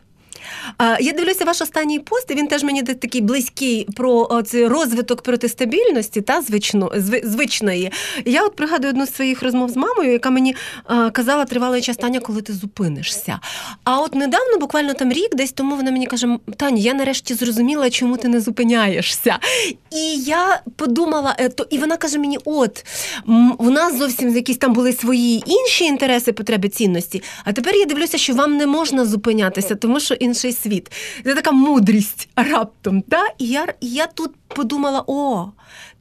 Я 0.99 1.13
дивлюся 1.13 1.45
ваш 1.45 1.61
останній 1.61 1.99
пост, 1.99 2.31
і 2.31 2.35
він 2.35 2.47
теж 2.47 2.63
мені 2.63 2.83
такий 2.83 3.21
близький 3.21 3.87
про 3.95 4.41
цей 4.45 4.67
розвиток 4.67 5.21
протистабільності 5.21 6.21
та 6.21 6.41
звично, 6.41 6.91
звичної. 7.23 7.91
Я 8.25 8.43
от 8.43 8.55
пригадую 8.55 8.93
одну 8.93 9.05
з 9.05 9.15
своїх 9.15 9.43
розмов 9.43 9.69
з 9.69 9.75
мамою, 9.75 10.11
яка 10.11 10.29
мені 10.29 10.55
казала 11.11 11.45
тривалий 11.45 11.81
час 11.81 11.97
Таня, 11.97 12.19
коли 12.19 12.41
ти 12.41 12.53
зупинишся. 12.53 13.39
А 13.83 13.99
от 13.99 14.15
недавно, 14.15 14.57
буквально 14.59 14.93
там 14.93 15.11
рік, 15.11 15.35
десь 15.35 15.51
тому 15.51 15.75
вона 15.75 15.91
мені 15.91 16.05
каже: 16.05 16.37
Таня, 16.57 16.77
я 16.77 16.93
нарешті 16.93 17.33
зрозуміла, 17.33 17.89
чому 17.89 18.17
ти 18.17 18.27
не 18.27 18.41
зупиняєшся. 18.41 19.39
І 19.91 20.17
я 20.21 20.61
подумала, 20.75 21.35
е, 21.39 21.49
то 21.49 21.67
і 21.69 21.77
вона 21.77 21.97
каже 21.97 22.19
мені: 22.19 22.39
от 22.45 22.85
у 23.57 23.69
нас 23.69 23.97
зовсім 23.97 24.35
якісь 24.35 24.57
там 24.57 24.73
були 24.73 24.93
свої 24.93 25.43
інші 25.45 25.85
інтереси, 25.85 26.33
потреби 26.33 26.69
цінності. 26.69 27.23
А 27.43 27.53
тепер 27.53 27.75
я 27.75 27.85
дивлюся, 27.85 28.17
що 28.17 28.33
вам 28.33 28.57
не 28.57 28.67
можна 28.67 29.05
зупинятися, 29.05 29.75
тому 29.75 29.99
що 29.99 30.13
інший 30.35 30.53
світ. 30.53 30.91
Це 31.23 31.35
така 31.35 31.51
мудрість 31.51 32.29
раптом. 32.35 33.01
Та? 33.01 33.23
І 33.37 33.47
я, 33.47 33.73
я 33.81 34.07
тут 34.07 34.31
подумала: 34.47 35.03
о, 35.07 35.51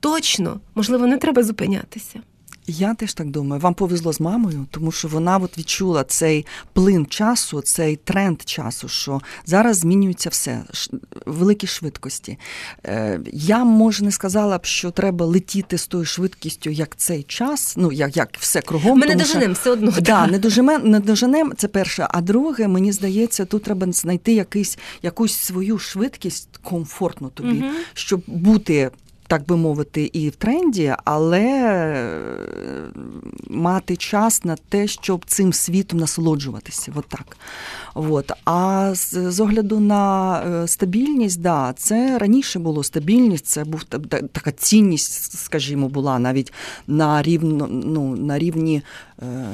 точно, 0.00 0.60
можливо, 0.74 1.06
не 1.06 1.18
треба 1.18 1.42
зупинятися. 1.42 2.20
Я 2.66 2.94
теж 2.94 3.14
так 3.14 3.30
думаю. 3.30 3.60
Вам 3.60 3.74
повезло 3.74 4.12
з 4.12 4.20
мамою, 4.20 4.66
тому 4.70 4.92
що 4.92 5.08
вона 5.08 5.36
от 5.36 5.58
відчула 5.58 6.04
цей 6.04 6.46
плин 6.72 7.06
часу, 7.06 7.60
цей 7.60 7.96
тренд 7.96 8.42
часу, 8.42 8.88
що 8.88 9.20
зараз 9.46 9.78
змінюється 9.78 10.30
все 10.30 10.62
великі 11.26 11.66
швидкості. 11.66 12.38
Е, 12.86 13.20
я 13.32 13.64
може 13.64 14.04
не 14.04 14.10
сказала 14.10 14.58
б, 14.58 14.64
що 14.64 14.90
треба 14.90 15.26
летіти 15.26 15.78
з 15.78 15.86
тою 15.86 16.04
швидкістю, 16.04 16.70
як 16.70 16.96
цей 16.96 17.22
час, 17.22 17.74
ну 17.76 17.92
як 17.92 18.16
як 18.16 18.36
все 18.38 18.60
кругом. 18.60 18.98
Ми 18.98 19.06
не 19.06 19.14
доженемо 19.14 19.54
все 19.54 19.70
одно. 19.70 19.92
Да, 20.00 20.26
не 20.26 20.38
доженемо, 20.38 20.84
не 20.84 21.00
доженемо, 21.00 21.52
це 21.56 21.68
перше. 21.68 22.06
А 22.10 22.20
друге, 22.20 22.68
мені 22.68 22.92
здається, 22.92 23.44
тут 23.44 23.62
треба 23.62 23.92
знайти 23.92 24.32
якийсь 24.32 24.78
якусь 25.02 25.34
свою 25.34 25.78
швидкість 25.78 26.48
комфортну 26.62 27.28
тобі, 27.28 27.58
угу. 27.58 27.70
щоб 27.94 28.22
бути 28.26 28.90
так 29.34 29.46
би 29.46 29.56
мовити, 29.56 30.10
і 30.12 30.28
в 30.28 30.36
тренді, 30.36 30.94
але 31.04 31.42
е, 31.42 32.20
мати 33.48 33.96
час 33.96 34.44
на 34.44 34.56
те, 34.56 34.86
щоб 34.86 35.24
цим 35.26 35.52
світом 35.52 36.00
насолоджуватися. 36.00 36.92
От 36.94 37.04
так. 37.08 37.36
От. 37.94 38.32
А 38.44 38.92
з, 38.94 39.40
огляду 39.40 39.80
на 39.80 40.42
е, 40.42 40.68
стабільність, 40.68 41.40
да, 41.40 41.74
це 41.76 42.18
раніше 42.18 42.58
було 42.58 42.84
стабільність, 42.84 43.46
це 43.46 43.64
був 43.64 43.84
така 44.32 44.52
цінність, 44.52 45.38
скажімо, 45.38 45.88
була 45.88 46.18
навіть 46.18 46.52
на 46.86 47.22
рівно, 47.22 47.68
ну, 47.70 48.16
на 48.16 48.38
рівні 48.38 48.82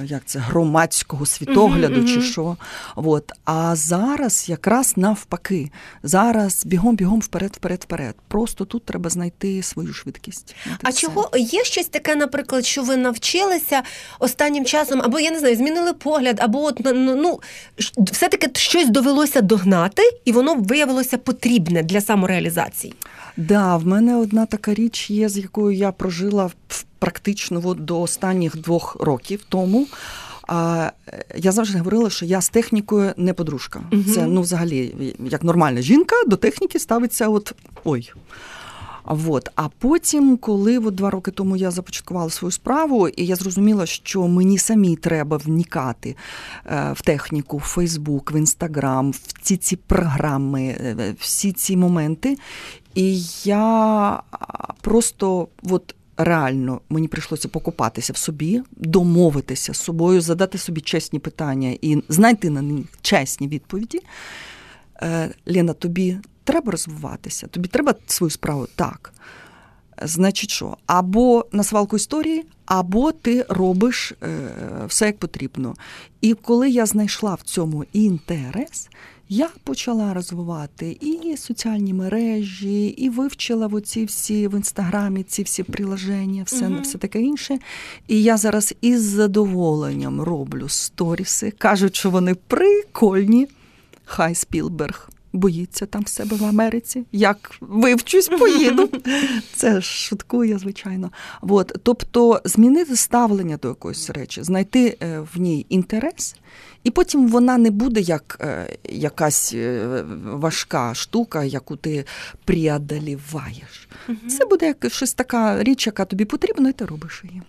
як 0.04 0.22
це, 0.26 0.38
громадського 0.38 1.26
світогляду 1.26 2.00
uh-huh, 2.00 2.14
чи 2.14 2.22
що. 2.22 2.56
От. 2.96 3.32
А 3.44 3.76
зараз 3.76 4.48
якраз 4.48 4.96
навпаки. 4.96 5.70
Зараз 6.02 6.66
бігом-бігом 6.66 7.20
вперед, 7.20 7.52
вперед, 7.56 7.80
вперед. 7.82 8.14
Просто 8.28 8.64
тут 8.64 8.84
треба 8.84 9.10
знайти 9.10 9.62
свою 9.62 9.92
швидкість. 9.92 10.56
А 10.82 10.92
чого 10.92 11.30
є 11.36 11.64
щось 11.64 11.86
таке, 11.86 12.16
наприклад, 12.16 12.66
що 12.66 12.82
ви 12.82 12.96
навчилися 12.96 13.82
останнім 14.18 14.64
часом, 14.64 15.02
або 15.02 15.20
я 15.20 15.30
не 15.30 15.38
знаю, 15.38 15.56
змінили 15.56 15.92
погляд, 15.92 16.36
або 16.40 16.64
от 16.64 16.80
ну, 16.84 17.16
ну 17.16 17.40
все-таки 18.12 18.50
щось 18.54 18.88
довелося 18.88 19.40
догнати, 19.40 20.02
і 20.24 20.32
воно 20.32 20.54
виявилося 20.54 21.18
потрібне 21.18 21.82
для 21.82 22.00
самореалізації? 22.00 22.94
Да, 23.36 23.76
в 23.76 23.86
мене 23.86 24.16
одна 24.16 24.46
така 24.46 24.74
річ 24.74 25.10
є, 25.10 25.28
з 25.28 25.36
якою 25.36 25.76
я 25.76 25.92
прожила 25.92 26.50
практично 27.00 27.62
от 27.64 27.84
до 27.84 28.00
останніх 28.00 28.56
двох 28.56 28.96
років 29.00 29.40
тому. 29.48 29.86
А 30.48 30.90
я 31.36 31.52
завжди 31.52 31.78
говорила, 31.78 32.10
що 32.10 32.26
я 32.26 32.40
з 32.40 32.48
технікою 32.48 33.12
не 33.16 33.32
подружка. 33.32 33.80
Угу. 33.92 34.02
Це 34.14 34.26
ну, 34.26 34.40
взагалі, 34.40 35.14
як 35.18 35.42
нормальна 35.42 35.82
жінка 35.82 36.16
до 36.26 36.36
техніки 36.36 36.78
ставиться 36.78 37.28
от 37.28 37.54
ой. 37.84 38.12
Вот. 39.04 39.48
А 39.54 39.68
потім, 39.68 40.36
коли 40.36 40.78
от 40.78 40.94
два 40.94 41.10
роки 41.10 41.30
тому 41.30 41.56
я 41.56 41.70
започаткувала 41.70 42.30
свою 42.30 42.52
справу, 42.52 43.08
і 43.08 43.26
я 43.26 43.36
зрозуміла, 43.36 43.86
що 43.86 44.28
мені 44.28 44.58
самі 44.58 44.96
треба 44.96 45.36
вникати 45.36 46.16
е, 46.66 46.92
в 46.96 47.02
техніку, 47.02 47.56
в 47.56 47.60
Фейсбук, 47.60 48.32
в 48.32 48.36
Інстаграм, 48.36 49.10
в 49.10 49.42
ці 49.42 49.56
ці 49.56 49.76
програми, 49.76 50.76
е, 50.80 51.14
всі 51.18 51.52
ці 51.52 51.76
моменти. 51.76 52.36
І 52.94 53.22
я 53.44 54.22
просто 54.80 55.48
от. 55.62 55.94
Реально 56.22 56.80
мені 56.88 57.08
прийшлося 57.08 57.48
покупатися 57.48 58.12
в 58.12 58.16
собі, 58.16 58.62
домовитися 58.70 59.74
з 59.74 59.80
собою, 59.80 60.20
задати 60.20 60.58
собі 60.58 60.80
чесні 60.80 61.18
питання 61.18 61.76
і 61.82 62.02
знайти 62.08 62.50
на 62.50 62.62
них 62.62 62.86
чесні 63.02 63.48
відповіді. 63.48 64.00
Е, 65.02 65.30
Лена, 65.46 65.72
тобі 65.72 66.18
треба 66.44 66.72
розвиватися, 66.72 67.46
тобі 67.46 67.68
треба 67.68 67.94
свою 68.06 68.30
справу 68.30 68.66
так. 68.76 69.12
Значить, 70.02 70.50
що? 70.50 70.76
Або 70.86 71.46
на 71.52 71.64
свалку 71.64 71.96
історії, 71.96 72.46
або 72.66 73.12
ти 73.12 73.46
робиш 73.48 74.12
е, 74.22 74.26
все 74.86 75.06
як 75.06 75.18
потрібно. 75.18 75.74
І 76.20 76.34
коли 76.34 76.70
я 76.70 76.86
знайшла 76.86 77.34
в 77.34 77.42
цьому 77.42 77.84
інтерес, 77.92 78.88
я 79.32 79.48
почала 79.64 80.14
розвивати 80.14 80.98
і 81.00 81.36
соціальні 81.36 81.94
мережі, 81.94 82.86
і 82.86 83.08
вивчила 83.08 83.66
в 83.66 83.74
оці 83.74 84.04
всі 84.04 84.48
в 84.48 84.54
інстаграмі 84.54 85.22
ці 85.22 85.42
всі 85.42 85.62
приложення, 85.62 86.42
все 86.42 86.68
Мгм. 86.68 86.82
все 86.82 86.98
таке 86.98 87.20
інше. 87.20 87.58
І 88.08 88.22
я 88.22 88.36
зараз 88.36 88.74
із 88.80 89.02
задоволенням 89.02 90.20
роблю 90.20 90.68
сторіси. 90.68 91.52
Кажуть, 91.58 91.96
що 91.96 92.10
вони 92.10 92.34
прикольні. 92.34 93.48
Хай 94.04 94.34
Спілберг 94.34 95.10
боїться 95.32 95.86
там 95.86 96.02
в 96.02 96.08
себе 96.08 96.36
в 96.36 96.44
Америці. 96.44 97.04
Як 97.12 97.56
вивчусь, 97.60 98.28
поїду. 98.28 98.88
Це 99.54 99.80
шуткує, 99.80 100.58
звичайно. 100.58 101.10
От, 101.42 101.72
тобто 101.82 102.40
змінити 102.44 102.96
ставлення 102.96 103.56
до 103.56 103.68
якоїсь 103.68 104.10
речі, 104.10 104.42
знайти 104.42 104.98
е, 105.02 105.20
в 105.34 105.40
ній 105.40 105.66
інтерес, 105.68 106.36
і 106.84 106.90
потім 106.90 107.28
вона 107.28 107.58
не 107.58 107.70
буде 107.70 108.00
як 108.00 108.38
е, 108.40 108.76
якась 108.84 109.52
е, 109.54 109.86
важка 110.24 110.94
штука, 110.94 111.44
яку 111.44 111.76
ти 111.76 112.04
преодоліваєш. 112.44 113.88
Це 114.28 114.46
буде 114.46 114.66
як 114.66 114.92
щось 114.92 115.12
така 115.12 115.62
річ, 115.62 115.86
яка 115.86 116.04
тобі 116.04 116.24
потрібна, 116.24 116.68
і 116.68 116.72
ти 116.72 116.84
робиш 116.84 117.22
її. 117.24 117.42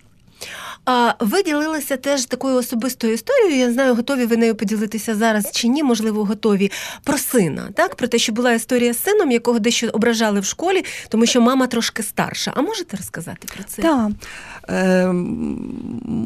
А 0.84 1.14
ви 1.20 1.42
ділилися 1.42 1.96
теж 1.96 2.24
такою 2.24 2.56
особистою 2.56 3.12
історією. 3.12 3.56
Я 3.56 3.72
знаю, 3.72 3.94
готові 3.94 4.26
ви 4.26 4.36
нею 4.36 4.54
поділитися 4.54 5.14
зараз 5.14 5.50
чи 5.52 5.68
ні, 5.68 5.82
можливо, 5.82 6.24
готові 6.24 6.70
про 7.04 7.18
сина. 7.18 7.68
Так, 7.74 7.94
про 7.94 8.08
те, 8.08 8.18
що 8.18 8.32
була 8.32 8.52
історія 8.52 8.92
з 8.92 9.02
сином, 9.02 9.30
якого 9.30 9.58
дещо 9.58 9.88
ображали 9.92 10.40
в 10.40 10.44
школі, 10.44 10.84
тому 11.08 11.26
що 11.26 11.40
мама 11.40 11.66
трошки 11.66 12.02
старша. 12.02 12.52
А 12.56 12.62
можете 12.62 12.96
розказати 12.96 13.48
про 13.54 13.64
це? 13.64 13.82
Так. 13.82 14.10
Е, 14.68 15.12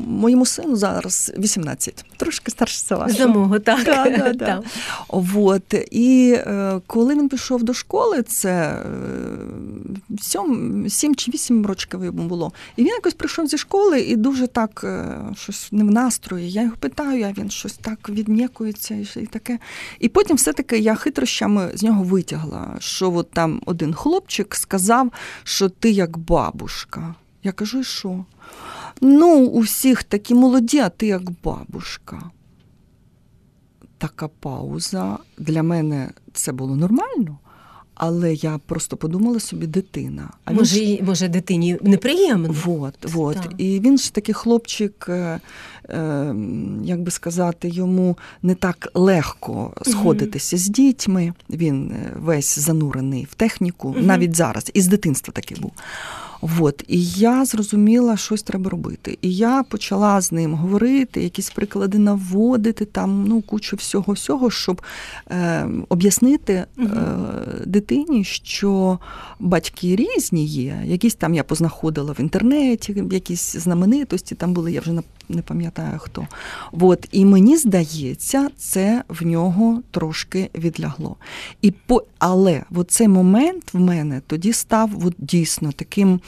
моєму 0.06 0.46
сину 0.46 0.76
зараз 0.76 1.32
18, 1.38 2.04
трошки 2.16 2.50
старше 2.50 2.84
за 2.88 2.96
вашого. 2.96 3.18
За 3.18 3.26
мого, 3.26 3.58
так. 3.58 3.84
Да, 3.84 4.10
да, 4.10 4.32
да. 4.34 4.62
Вот. 5.08 5.74
І 5.90 6.36
е, 6.36 6.80
коли 6.86 7.14
він 7.14 7.28
пішов 7.28 7.62
до 7.62 7.74
школи, 7.74 8.22
це 8.22 8.52
е, 8.52 8.80
сьом, 10.20 10.84
сім 10.88 11.14
чи 11.14 11.30
вісім 11.30 11.66
років 11.66 12.04
йому 12.04 12.22
було. 12.22 12.52
І 12.76 12.82
він 12.82 12.88
якось 12.88 13.14
прийшов 13.14 13.46
зі 13.46 13.58
школи 13.58 14.00
і 14.00 14.16
дуже 14.16 14.46
так 14.46 14.80
е, 14.84 15.18
щось 15.36 15.68
не 15.72 15.84
в 15.84 15.90
настрої. 15.90 16.50
Я 16.50 16.62
його 16.62 16.76
питаю, 16.80 17.24
а 17.24 17.40
він 17.40 17.50
щось 17.50 17.76
так 17.76 18.08
відм'якується 18.08 18.94
і, 18.94 19.06
і 19.16 19.26
таке. 19.26 19.58
І 20.00 20.08
потім 20.08 20.36
все-таки 20.36 20.78
я 20.78 20.94
хитрощами 20.94 21.70
з 21.74 21.82
нього 21.82 22.02
витягла, 22.04 22.76
що 22.78 23.12
от 23.12 23.30
там 23.30 23.62
один 23.66 23.94
хлопчик 23.94 24.54
сказав, 24.54 25.12
що 25.44 25.68
ти 25.68 25.90
як 25.90 26.18
бабушка. 26.18 27.14
Я 27.46 27.52
кажу, 27.52 27.78
і 27.80 27.84
що? 27.84 28.24
Ну, 29.00 29.46
у 29.46 29.60
всіх 29.60 30.02
такі 30.02 30.34
молоді, 30.34 30.78
а 30.78 30.88
ти 30.88 31.06
як 31.06 31.22
бабушка 31.44 32.22
така 33.98 34.28
пауза. 34.28 35.18
Для 35.38 35.62
мене 35.62 36.10
це 36.32 36.52
було 36.52 36.76
нормально, 36.76 37.38
але 37.94 38.34
я 38.34 38.58
просто 38.66 38.96
подумала 38.96 39.40
собі 39.40 39.66
дитина. 39.66 40.30
А 40.44 40.52
Може, 40.52 40.76
ж- 40.86 41.02
може, 41.02 41.28
дитині 41.28 41.78
неприємно. 41.82 42.54
Вот, 42.64 42.94
вот. 43.02 43.38
І 43.58 43.80
він 43.80 43.98
ж 43.98 44.14
такий 44.14 44.34
хлопчик, 44.34 45.06
е, 45.08 45.40
е, 45.88 46.34
як 46.84 47.02
би 47.02 47.10
сказати, 47.10 47.68
йому 47.68 48.18
не 48.42 48.54
так 48.54 48.88
легко 48.94 49.72
сходитися 49.82 50.56
з 50.56 50.68
дітьми. 50.68 51.32
Він 51.50 51.90
е, 51.90 52.12
весь 52.16 52.58
занурений 52.58 53.26
в 53.30 53.34
техніку, 53.34 53.88
Мгм. 53.88 54.06
навіть 54.06 54.36
зараз, 54.36 54.70
із 54.74 54.86
дитинства 54.86 55.32
такий 55.32 55.58
був. 55.60 55.72
От, 56.40 56.84
і 56.88 57.04
я 57.04 57.44
зрозуміла, 57.44 58.16
щось 58.16 58.42
треба 58.42 58.70
робити. 58.70 59.18
І 59.22 59.34
я 59.34 59.62
почала 59.62 60.20
з 60.20 60.32
ним 60.32 60.54
говорити, 60.54 61.22
якісь 61.22 61.50
приклади 61.50 61.98
наводити, 61.98 62.84
там 62.84 63.24
ну 63.28 63.42
кучу 63.42 63.76
всього 63.76 64.12
всього, 64.12 64.50
щоб 64.50 64.82
е, 65.30 65.68
об'яснити 65.88 66.52
е, 66.52 66.66
дитині, 67.66 68.24
що 68.24 68.98
батьки 69.40 69.96
різні 69.96 70.46
є. 70.46 70.82
Якісь 70.84 71.14
там 71.14 71.34
я 71.34 71.44
познаходила 71.44 72.12
в 72.12 72.20
інтернеті, 72.20 73.04
якісь 73.10 73.56
знаменитості 73.56 74.34
там 74.34 74.52
були, 74.52 74.72
я 74.72 74.80
вже 74.80 74.92
не- 75.28 75.42
пам'ятаю 75.42 75.98
хто. 75.98 76.26
От, 76.72 77.08
і 77.12 77.24
мені 77.24 77.56
здається, 77.56 78.48
це 78.56 79.04
в 79.08 79.26
нього 79.26 79.82
трошки 79.90 80.50
відлягло. 80.54 81.16
І 81.62 81.70
по, 81.70 82.04
але 82.18 82.62
цей 82.88 83.08
момент 83.08 83.74
в 83.74 83.80
мене 83.80 84.22
тоді 84.26 84.52
став 84.52 85.06
от 85.06 85.14
дійсно 85.18 85.72
таким 85.72 86.20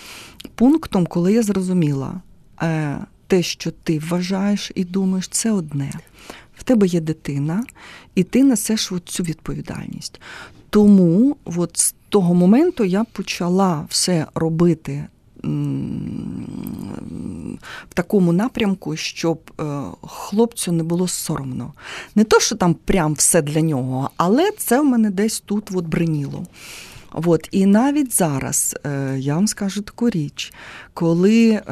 пунктом, 0.54 1.06
коли 1.06 1.32
я 1.32 1.42
зрозуміла, 1.42 2.20
е, 2.62 2.98
те, 3.26 3.42
що 3.42 3.70
ти 3.70 3.98
вважаєш 3.98 4.72
і 4.74 4.84
думаєш, 4.84 5.28
це 5.28 5.50
одне. 5.50 5.92
В 6.56 6.62
тебе 6.62 6.86
є 6.86 7.00
дитина, 7.00 7.64
і 8.14 8.24
ти 8.24 8.44
несеш 8.44 8.92
цю 9.04 9.22
відповідальність. 9.22 10.20
Тому 10.70 11.36
от 11.44 11.78
з 11.78 11.94
того 12.08 12.34
моменту 12.34 12.84
я 12.84 13.04
почала 13.04 13.86
все 13.88 14.26
робити 14.34 15.06
в 17.90 17.94
такому 17.94 18.32
напрямку, 18.32 18.96
щоб 18.96 19.50
е, 19.60 19.64
хлопцю 20.02 20.72
не 20.72 20.82
було 20.82 21.08
соромно. 21.08 21.72
Не 22.14 22.24
то, 22.24 22.40
що 22.40 22.56
там 22.56 22.74
прям 22.74 23.14
все 23.14 23.42
для 23.42 23.60
нього, 23.60 24.10
але 24.16 24.50
це 24.58 24.80
в 24.80 24.84
мене 24.84 25.10
десь 25.10 25.40
тут 25.40 25.70
от 25.74 25.86
бриніло. 25.86 26.46
От, 27.12 27.48
і 27.50 27.66
навіть 27.66 28.14
зараз 28.14 28.76
е, 28.86 29.16
я 29.18 29.34
вам 29.34 29.46
скажу 29.46 29.82
таку 29.82 30.10
річ, 30.10 30.52
коли 30.98 31.48
е, 31.50 31.62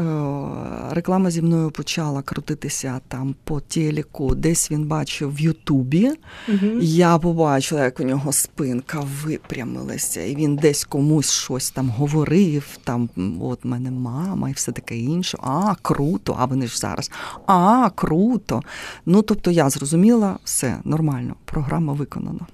реклама 0.91 1.31
зі 1.31 1.43
мною 1.43 1.71
почала 1.71 2.23
крутитися 2.23 3.01
там 3.09 3.35
по 3.45 3.61
телеку, 3.61 4.35
десь 4.35 4.71
він 4.71 4.85
бачив 4.85 5.35
в 5.35 5.41
Ютубі, 5.41 6.13
Мгм. 6.49 6.79
я 6.83 7.19
побачила, 7.19 7.85
як 7.85 8.01
у 8.01 8.03
нього 8.03 8.33
спинка 8.33 9.03
випрямилася, 9.25 10.23
і 10.23 10.37
він 10.37 10.57
десь 10.57 10.85
комусь 10.85 11.33
щось 11.33 11.71
там 11.71 11.91
говорив. 11.91 12.79
Там 12.85 13.09
от 13.41 13.65
мене 13.65 13.91
мама 13.91 14.51
і 14.51 14.53
все 14.53 14.73
таке 14.73 14.97
інше. 14.97 15.39
А, 15.43 15.75
круто! 15.83 16.37
А 16.39 16.45
вони 16.45 16.67
ж 16.67 16.79
зараз. 16.79 17.11
А, 17.47 17.91
круто. 17.95 18.63
Ну 19.07 19.23
тобто 19.23 19.51
я 19.51 19.71
зрозуміла, 19.71 20.39
все 20.45 20.77
нормально, 20.85 21.35
програма 21.45 21.93
виконана. 21.93 22.47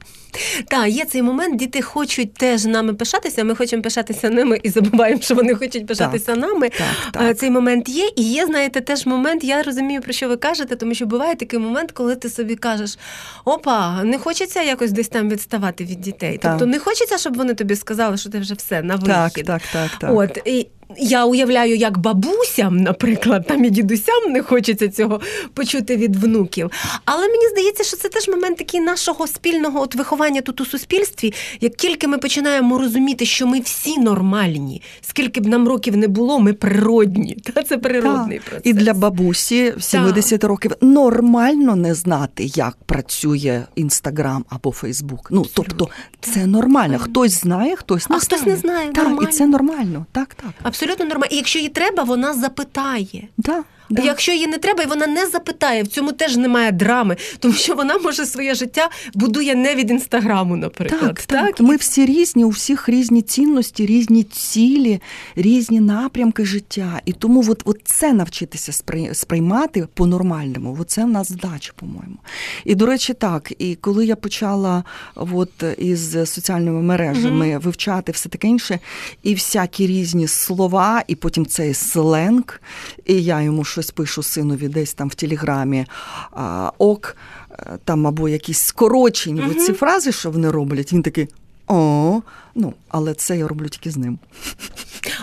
Так, 0.69 0.89
є 0.89 1.05
цей 1.05 1.23
момент, 1.23 1.57
діти 1.57 1.83
хочуть 1.83 2.35
теж 2.35 2.65
нами 2.65 2.95
пишатися, 2.95 3.45
ми 3.45 3.55
хочемо 3.55 3.83
пишатися 3.83 4.31
ними 4.31 4.61
і 4.63 4.71
забуваємо, 4.71 5.21
що 5.21 5.35
вони 5.35 5.55
хочуть 5.55 5.87
пишатися 5.87 6.37
нами. 6.37 6.62
Так, 6.69 6.87
Е, 7.09 7.11
так. 7.13 7.39
Цей 7.39 7.51
момент 7.51 7.89
є, 7.89 8.11
і 8.17 8.23
є, 8.23 8.47
знаєте, 8.47 8.81
теж 8.81 9.07
момент. 9.07 9.45
Я 9.45 9.63
розумію, 9.63 10.01
про 10.01 10.13
що 10.13 10.29
ви 10.29 10.37
кажете, 10.37 10.77
тому 10.77 10.95
що 10.95 11.07
буває 11.07 11.35
такий 11.35 11.59
момент, 11.59 11.93
коли 11.93 12.17
ти 12.17 12.29
собі 12.29 12.57
кажеш: 12.57 12.99
опа, 13.45 14.03
не 14.05 14.19
хочеться 14.19 14.63
якось 14.63 14.93
десь 14.93 15.09
там 15.09 15.29
відставати 15.29 15.85
від 15.85 16.01
дітей. 16.01 16.39
Так. 16.39 16.51
Тобто 16.53 16.67
не 16.67 16.79
хочеться, 16.79 17.19
щоб 17.19 17.37
вони 17.37 17.55
тобі 17.55 17.77
сказали, 17.77 18.17
що 18.17 18.31
ти 18.31 18.39
вже 18.39 18.55
все 18.55 18.83
на 18.83 18.99
Так, 18.99 19.33
так, 19.33 19.63
так, 19.73 19.91
так. 20.01 20.11
От 20.15 20.39
і 20.45 20.67
я 20.99 21.25
уявляю, 21.25 21.77
як 21.77 21.99
бабусям, 21.99 22.77
наприклад, 22.77 23.47
там 23.47 23.65
і 23.65 23.71
дідусям 23.71 24.33
не 24.33 24.43
хочеться 24.43 24.89
цього 24.89 25.21
почути 25.55 25.97
від 25.97 26.17
внуків. 26.17 26.71
Але 27.05 27.29
мені 27.29 27.49
здається, 27.53 27.85
що 27.85 27.97
це 27.97 28.09
теж 28.09 28.29
момент 28.29 28.59
такий 28.59 28.81
нашого 28.81 29.27
спільного 29.27 29.81
от 29.83 29.95
виховання 29.95 30.41
тут 30.41 30.61
у 30.61 30.65
суспільстві. 30.67 31.35
Як 31.61 31.75
тільки 31.77 32.07
ми 32.07 32.19
починаємо 32.19 32.79
розуміти, 32.79 33.27
що 33.27 33.47
ми 33.47 33.61
всі 33.61 33.99
нормальні, 33.99 34.83
скільки 35.01 35.41
б 35.41 35.47
нам 35.47 35.69
років 35.69 35.97
не 35.97 36.09
було, 36.09 36.39
ми 36.41 36.53
природні. 36.53 37.35
Та 37.55 37.63
це 37.63 37.79
природний 37.79 38.39
Так. 38.39 38.47
процес. 38.51 38.67
І 38.67 38.73
для 38.73 38.95
бабусі 38.95 39.75
в 39.77 39.83
70 39.83 40.45
років 40.45 40.73
нормально 40.81 41.77
не 41.77 41.95
знати, 41.95 42.45
як 42.45 42.77
працює 42.87 43.63
Інстаграм 43.75 44.45
або 44.49 44.73
Фейсбук. 44.73 45.29
Ну 45.31 45.47
тобто 45.55 45.89
це 46.21 46.47
нормально. 46.47 46.99
Хтось 46.99 47.33
знає, 47.41 47.77
хтось 47.77 48.11
не 48.11 48.17
А 48.17 48.19
хтось 48.19 48.47
не 48.47 48.57
знає, 48.57 48.87
Так, 48.93 49.05
нормально. 49.05 49.29
і 49.29 49.33
це 49.33 49.47
нормально. 49.47 50.07
Так, 50.13 50.35
так. 50.35 50.51
Абсолютно 50.63 50.82
нормально. 50.87 51.27
І 51.31 51.37
якщо 51.37 51.59
їй 51.59 51.69
треба, 51.69 52.03
вона 52.03 52.35
запитає. 52.35 53.29
Да, 53.37 53.63
да. 53.93 54.03
Якщо 54.03 54.33
їй 54.33 54.47
не 54.47 54.59
треба, 54.59 54.83
і 54.83 54.87
вона 54.87 55.07
не 55.07 55.27
запитає, 55.27 55.83
в 55.83 55.87
цьому 55.87 56.13
теж 56.13 56.37
немає 56.37 56.73
драми, 56.73 57.17
тому 57.39 57.55
що 57.55 57.75
вона 57.75 57.99
може 57.99 58.27
своє 58.27 58.55
життя 58.55 58.91
будує 59.15 59.55
не 59.55 59.75
від 59.75 59.91
інстаграму, 59.91 60.57
наприклад. 60.57 61.01
Так, 61.01 61.23
так, 61.23 61.61
Ми 61.61 61.77
всі 61.77 62.07
різні, 62.07 62.45
у 62.45 62.49
всіх 62.49 62.89
різні 62.89 63.23
цінності, 63.23 63.87
різні 63.87 64.23
цілі, 64.23 65.01
різні 65.37 65.81
напрямки 65.81 66.45
життя. 66.45 67.01
І 67.05 67.13
тому 67.13 67.45
от, 67.49 67.63
от 67.65 67.81
це 67.85 68.13
навчитися 68.13 68.73
сприймати 69.13 69.87
по-нормальному. 69.95 70.77
От 70.81 70.91
це 70.91 71.05
в 71.05 71.09
нас 71.09 71.29
задача, 71.29 71.73
по-моєму. 71.77 72.17
І, 72.65 72.75
до 72.75 72.87
речі, 72.87 73.15
так, 73.15 73.53
і 73.59 73.75
коли 73.75 74.07
я 74.07 74.17
почала 74.17 74.85
от, 75.15 75.51
із 75.79 76.13
соціальними 76.13 76.83
мережами 76.83 77.59
вивчати 77.59 78.13
все 78.13 78.29
таке 78.29 78.49
інше, 78.49 78.79
і 79.23 79.35
всякі 79.35 79.87
різні 79.87 80.29
слова, 80.29 81.03
і 81.09 81.15
потім 81.15 81.47
цей 81.47 81.75
сленг, 81.75 82.61
і 83.07 83.25
я 83.25 83.43
йому 83.43 83.65
щось 83.65 83.82
пишу 83.91 84.23
синові 84.23 84.69
десь 84.69 84.95
там 84.95 85.09
в 85.09 85.15
телеграмі 85.15 85.87
а, 86.31 86.73
ок, 86.79 87.17
е, 87.51 87.79
там 87.85 88.07
або 88.07 88.29
якісь 88.29 88.59
скорочені 88.59 89.41
угу. 89.41 89.55
ці 89.55 89.73
фрази, 89.73 90.13
що 90.13 90.31
вони 90.31 90.51
роблять, 90.51 90.93
він 90.93 91.03
такий. 91.03 91.29
О, 91.69 92.21
ну, 92.55 92.75
але 92.89 93.15
це 93.15 93.39
я 93.39 93.49
роблю 93.49 93.69
тільки 93.69 93.91
з 93.91 93.97
ним. 93.97 94.19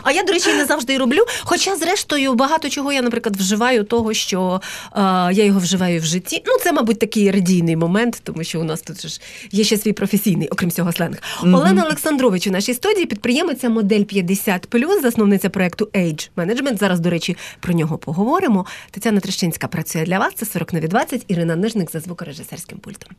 А 0.04 0.12
я, 0.12 0.24
до 0.24 0.34
речі, 0.34 0.54
не 0.54 0.66
завжди 0.66 0.94
і 0.94 0.98
роблю. 0.98 1.26
Хоча, 1.44 1.76
зрештою, 1.76 2.34
багато 2.34 2.70
чого 2.70 2.94
я, 2.94 3.02
наприклад, 3.02 3.36
вживаю 3.36 3.84
того, 3.84 4.14
що 4.14 4.62
е, 4.96 5.00
я 5.34 5.46
його 5.46 5.60
вживаю 5.60 6.02
в 6.02 6.06
житті. 6.06 6.44
Ну, 6.46 6.54
це, 6.64 6.72
мабуть, 6.72 7.00
такий 7.00 7.32
радійний 7.32 7.76
момент, 7.76 8.22
тому 8.24 8.44
що 8.44 8.60
у 8.60 8.64
нас 8.64 8.82
тут 8.82 9.08
ж 9.08 9.22
є 9.52 9.64
ще 9.64 9.78
свій 9.78 9.94
професійний, 9.94 10.48
окрім 10.48 10.72
цього, 10.72 10.92
сленг. 10.94 11.18
Олена 11.44 11.84
Олександрович 11.84 12.48
у 12.48 12.52
нашій 12.52 12.74
студії 12.74 13.06
підприємиця 13.06 13.70
модель 13.70 14.00
50+, 14.04 15.02
засновниця 15.02 15.50
проекту 15.50 15.90
Age 15.94 16.30
Management. 16.38 16.78
Зараз, 16.78 17.00
до 17.00 17.10
речі, 17.10 17.38
про 17.60 17.74
нього 17.74 17.98
поговоримо. 17.98 18.66
Тетяна 18.92 19.20
Трещинська 19.20 19.68
працює 19.68 20.04
для 20.04 20.20
вас. 20.20 20.34
Це 20.36 20.46
40 20.46 20.74
нові 20.74 20.88
20. 20.88 21.26
Ірина 21.28 21.56
Нижник 21.56 21.92
за 21.92 22.00
звукорежисерським 22.00 22.78
пультом. 22.78 23.10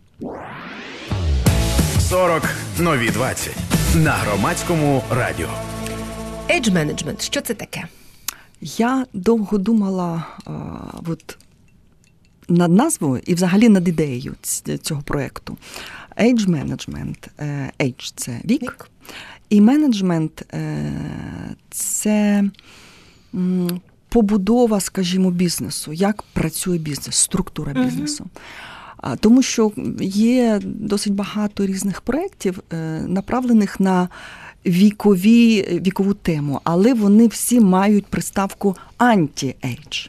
40 2.11 2.43
нові 2.79 3.11
20 3.11 3.57
на 3.95 4.11
громадському 4.11 5.03
радіо. 5.11 5.49
Age 6.51 6.71
Management, 6.71 7.23
що 7.23 7.41
це 7.41 7.55
таке? 7.55 7.85
Я 8.61 9.07
довго 9.13 9.59
думала 9.59 10.27
а, 10.45 10.51
от, 11.07 11.39
над 12.49 12.73
назвою 12.73 13.23
і 13.27 13.35
взагалі 13.35 13.69
над 13.69 13.89
ідеєю 13.89 14.35
цього 14.83 15.03
проєкту. 15.03 15.57
Age 16.17 16.47
Management. 16.47 17.29
Е, 17.39 17.73
Age– 17.81 18.13
це 18.17 18.41
вік, 18.45 18.63
Вік. 18.63 18.91
і 19.51 19.61
менеджмент 19.61 20.45
е, 20.55 20.93
це 21.71 22.45
побудова, 24.09 24.81
скажімо, 24.81 25.31
бізнесу, 25.31 25.93
як 25.93 26.23
працює 26.23 26.79
бізнес, 26.79 27.17
структура 27.17 27.73
бізнесу. 27.73 28.27
Тому 29.21 29.43
що 29.43 29.73
є 30.01 30.61
досить 30.65 31.15
багато 31.15 31.67
різних 31.67 32.01
проєктів, 32.01 32.63
е, 32.73 32.77
направлених 33.07 33.81
на 33.81 34.09
вікові, 34.67 35.63
вікову 35.87 36.15
тему, 36.15 36.61
але 36.65 36.95
вони 36.95 37.27
всі 37.27 37.61
мають 37.61 38.07
приставку 38.07 38.77
анті-ейдж. 38.99 40.09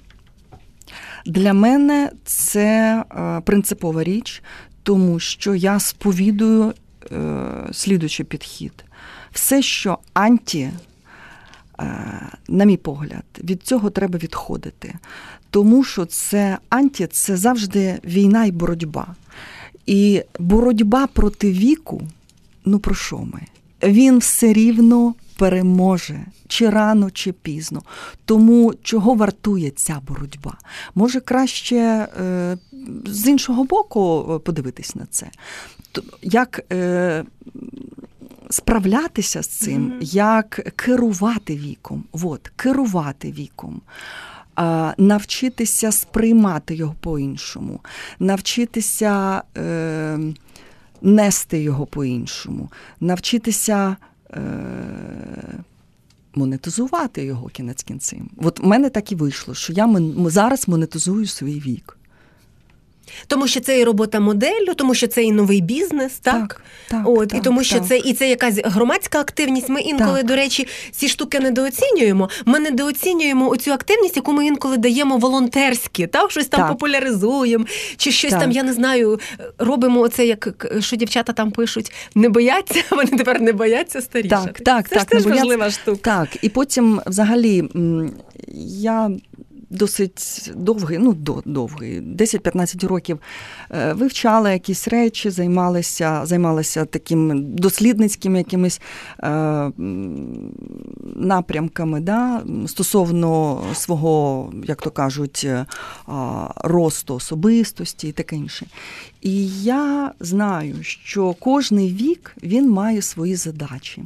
Для 1.25 1.53
мене 1.53 2.11
це 2.25 3.03
е, 3.11 3.41
принципова 3.45 4.03
річ, 4.03 4.43
тому 4.83 5.19
що 5.19 5.55
я 5.55 5.79
сповідую 5.79 6.73
е, 7.11 7.13
слідуючий 7.71 8.25
підхід. 8.25 8.85
Все, 9.31 9.61
що 9.61 9.97
анті, 10.13 10.59
е, 10.59 10.71
на 12.47 12.65
мій 12.65 12.77
погляд, 12.77 13.23
від 13.43 13.63
цього 13.63 13.89
треба 13.89 14.19
відходити. 14.19 14.95
Тому 15.49 15.83
що 15.83 16.05
це 16.05 16.57
анті 16.69 17.07
це 17.07 17.37
завжди 17.37 17.99
війна 18.05 18.45
і 18.45 18.51
боротьба. 18.51 19.07
І 19.85 20.23
боротьба 20.39 21.07
проти 21.07 21.51
віку, 21.51 22.01
ну 22.65 22.79
про 22.79 22.95
що 22.95 23.17
ми? 23.17 23.41
Він 23.83 24.17
все 24.17 24.53
рівно 24.53 25.15
переможе 25.37 26.25
чи 26.47 26.69
рано, 26.69 27.11
чи 27.11 27.31
пізно. 27.31 27.81
Тому 28.25 28.73
чого 28.83 29.13
вартує 29.13 29.71
ця 29.71 30.01
боротьба? 30.07 30.57
Може 30.95 31.19
краще 31.19 31.77
е, 31.77 32.57
з 33.05 33.27
іншого 33.27 33.63
боку 33.63 34.25
е, 34.35 34.39
подивитись 34.39 34.95
на 34.95 35.05
це. 35.05 35.27
Як 36.21 36.61
е, 36.71 37.23
справлятися 38.49 39.43
з 39.43 39.47
цим, 39.47 39.93
як 40.01 40.73
керувати 40.75 41.55
віком. 41.55 42.03
От, 42.11 42.51
керувати 42.55 43.31
віком. 43.31 43.81
Навчитися 44.97 45.91
сприймати 45.91 46.75
його 46.75 46.95
по-іншому, 46.99 47.79
навчитися 48.19 49.43
е, 49.57 50.19
нести 51.01 51.61
його 51.61 51.85
по-іншому, 51.85 52.71
навчитися 52.99 53.95
е, 54.33 54.39
монетизувати 56.35 57.25
його 57.25 57.47
кінець 57.47 57.83
кінцем. 57.83 58.29
От 58.37 58.59
в 58.59 58.65
мене 58.65 58.89
так 58.89 59.11
і 59.11 59.15
вийшло, 59.15 59.53
що 59.53 59.73
я 59.73 59.87
зараз 60.29 60.67
монетизую 60.67 61.25
свій 61.25 61.59
вік. 61.59 61.97
Тому 63.27 63.47
що 63.47 63.59
це 63.59 63.79
і 63.79 63.83
робота 63.83 64.19
моделлю, 64.19 64.73
тому 64.75 64.93
що 64.93 65.07
це 65.07 65.23
і 65.23 65.31
новий 65.31 65.61
бізнес, 65.61 66.13
так? 66.13 66.35
Так, 66.41 66.61
так, 66.89 67.01
От, 67.05 67.29
так, 67.29 67.39
і 67.39 67.41
тому 67.41 67.63
що 67.63 67.75
так. 67.75 67.87
це 67.87 67.97
і 67.97 68.13
це 68.13 68.29
якась 68.29 68.59
громадська 68.63 69.19
активність. 69.19 69.69
Ми 69.69 69.81
інколи, 69.81 70.17
Так. 70.17 70.25
до 70.25 70.35
речі, 70.35 70.67
ці 70.91 71.07
штуки 71.07 71.39
недооцінюємо. 71.39 72.29
Ми 72.45 72.59
недооцінюємо 72.59 73.49
оцю 73.49 73.71
активність, 73.71 74.15
яку 74.15 74.33
ми 74.33 74.45
інколи 74.45 74.77
даємо 74.77 75.17
волонтерськи, 75.17 76.07
так? 76.07 76.31
щось 76.31 76.47
там 76.47 76.59
Так. 76.59 76.69
популяризуємо, 76.69 77.65
чи 77.97 78.11
щось 78.11 78.31
Так. 78.31 78.39
там, 78.39 78.51
я 78.51 78.63
не 78.63 78.73
знаю, 78.73 79.19
робимо 79.57 79.99
оце, 79.99 80.25
як 80.25 80.65
що 80.79 80.95
дівчата 80.95 81.33
там 81.33 81.51
пишуть, 81.51 81.91
не 82.15 82.29
бояться, 82.29 82.83
вони 82.91 83.17
тепер 83.17 83.41
не 83.41 83.53
бояться 83.53 84.01
старішати. 84.01 84.45
Так, 84.45 84.59
так, 84.59 84.89
це 84.89 84.95
так, 84.95 85.03
ж 85.03 85.09
теж 85.09 85.25
важлива 85.25 85.71
штука. 85.71 85.97
Так, 86.01 86.43
і 86.43 86.49
потім, 86.49 87.01
взагалі, 87.05 87.63
я 88.81 89.11
досить 89.71 90.51
довгий, 90.55 90.97
ну 90.97 91.13
до- 91.13 91.41
довгий, 91.45 92.01
10-15 92.01 92.87
років 92.87 93.19
е, 93.71 93.93
вивчала 93.93 94.51
якісь 94.51 94.87
речі, 94.87 95.29
займалася, 95.29 96.21
займалася 96.25 96.85
таким 96.85 97.53
дослідницькими 97.55 98.37
якимись 98.37 98.81
е, 99.23 99.71
напрямками 101.15 101.99
да, 101.99 102.43
стосовно 102.67 103.61
свого, 103.73 104.51
як 104.67 104.81
то 104.81 104.91
кажуть, 104.91 105.41
е, 105.45 105.65
росту 106.55 107.15
особистості 107.15 108.07
і 108.07 108.11
таке 108.11 108.35
інше. 108.35 108.65
І 109.21 109.47
я 109.63 110.11
знаю, 110.19 110.75
що 110.83 111.33
кожний 111.33 111.93
вік 111.93 112.35
він 112.43 112.69
має 112.69 113.01
свої 113.01 113.35
задачі. 113.35 114.03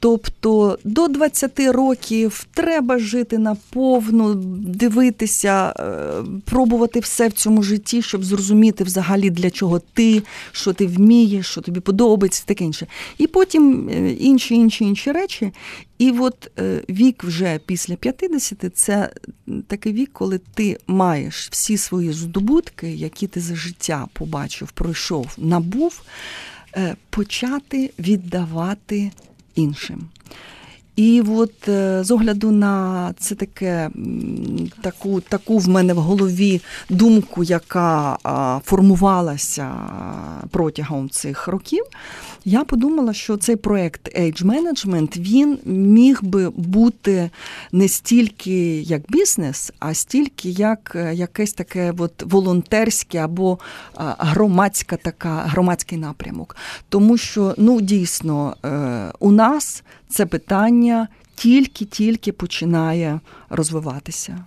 Тобто 0.00 0.78
до 0.84 1.08
20 1.08 1.60
років 1.60 2.46
треба 2.54 2.98
жити 2.98 3.38
наповну, 3.38 4.34
дивитися, 4.64 5.74
е, 5.80 6.24
пробувати 6.44 7.00
все 7.00 7.28
в 7.28 7.32
цьому 7.32 7.62
житті, 7.62 8.02
щоб 8.02 8.24
зрозуміти 8.24 8.84
взагалі 8.84 9.30
для 9.30 9.50
чого 9.50 9.78
ти, 9.78 10.22
що 10.52 10.72
ти 10.72 10.86
вмієш, 10.86 11.46
що 11.46 11.60
тобі 11.60 11.80
подобається, 11.80 12.42
таке 12.46 12.64
інше. 12.64 12.86
І 13.18 13.26
потім 13.26 13.88
е, 13.88 14.12
інші, 14.12 14.54
інші, 14.54 14.84
інші 14.84 15.12
речі. 15.12 15.52
І 15.98 16.10
от 16.10 16.50
е, 16.58 16.82
вік 16.88 17.24
вже 17.24 17.60
після 17.66 17.96
50– 17.96 18.64
це 18.74 19.10
такий 19.66 19.92
вік, 19.92 20.10
коли 20.12 20.40
ти 20.54 20.78
маєш 20.86 21.48
всі 21.52 21.76
свої 21.76 22.12
здобутки, 22.12 22.90
які 22.90 23.26
ти 23.26 23.40
за 23.40 23.56
життя 23.56 24.06
побачив, 24.12 24.70
пройшов, 24.70 25.26
набув, 25.38 26.02
почати 27.10 27.90
віддавати 27.98 29.10
іншим. 29.58 30.08
І 30.98 31.22
от 31.28 31.68
е, 31.68 32.04
з 32.04 32.10
огляду 32.10 32.50
на 32.50 33.14
це 33.18 33.34
таке 33.34 33.90
таку, 34.80 35.20
таку 35.20 35.58
в 35.58 35.68
мене 35.68 35.94
в 35.94 35.96
голові 35.96 36.60
думку, 36.88 37.44
яка 37.44 38.18
формувалася 38.64 39.70
протягом 40.50 41.10
цих 41.10 41.48
років, 41.48 41.84
я 42.44 42.64
подумала, 42.64 43.12
що 43.12 43.36
цей 43.36 43.56
проект 43.56 44.18
Age 44.18 44.44
Management, 44.44 45.18
він 45.18 45.58
міг 45.64 46.22
би 46.22 46.50
бути 46.50 47.30
не 47.72 47.88
стільки 47.88 48.80
як 48.80 49.02
бізнес, 49.08 49.72
а 49.78 49.94
стільки 49.94 50.50
як 50.50 50.92
е, 50.94 51.14
якесь 51.14 51.52
таке 51.52 51.94
от 51.98 52.22
волонтерське 52.22 53.18
або 53.18 53.58
громадська 54.18 54.96
така, 54.96 55.42
громадський 55.46 55.98
напрямок. 55.98 56.56
Тому 56.88 57.16
що 57.16 57.54
ну 57.58 57.80
дійсно 57.80 58.56
е, 58.64 59.12
у 59.18 59.30
нас 59.30 59.82
це 60.08 60.26
питання 60.26 61.08
тільки-тільки 61.34 62.32
починає 62.32 63.20
розвиватися. 63.50 64.44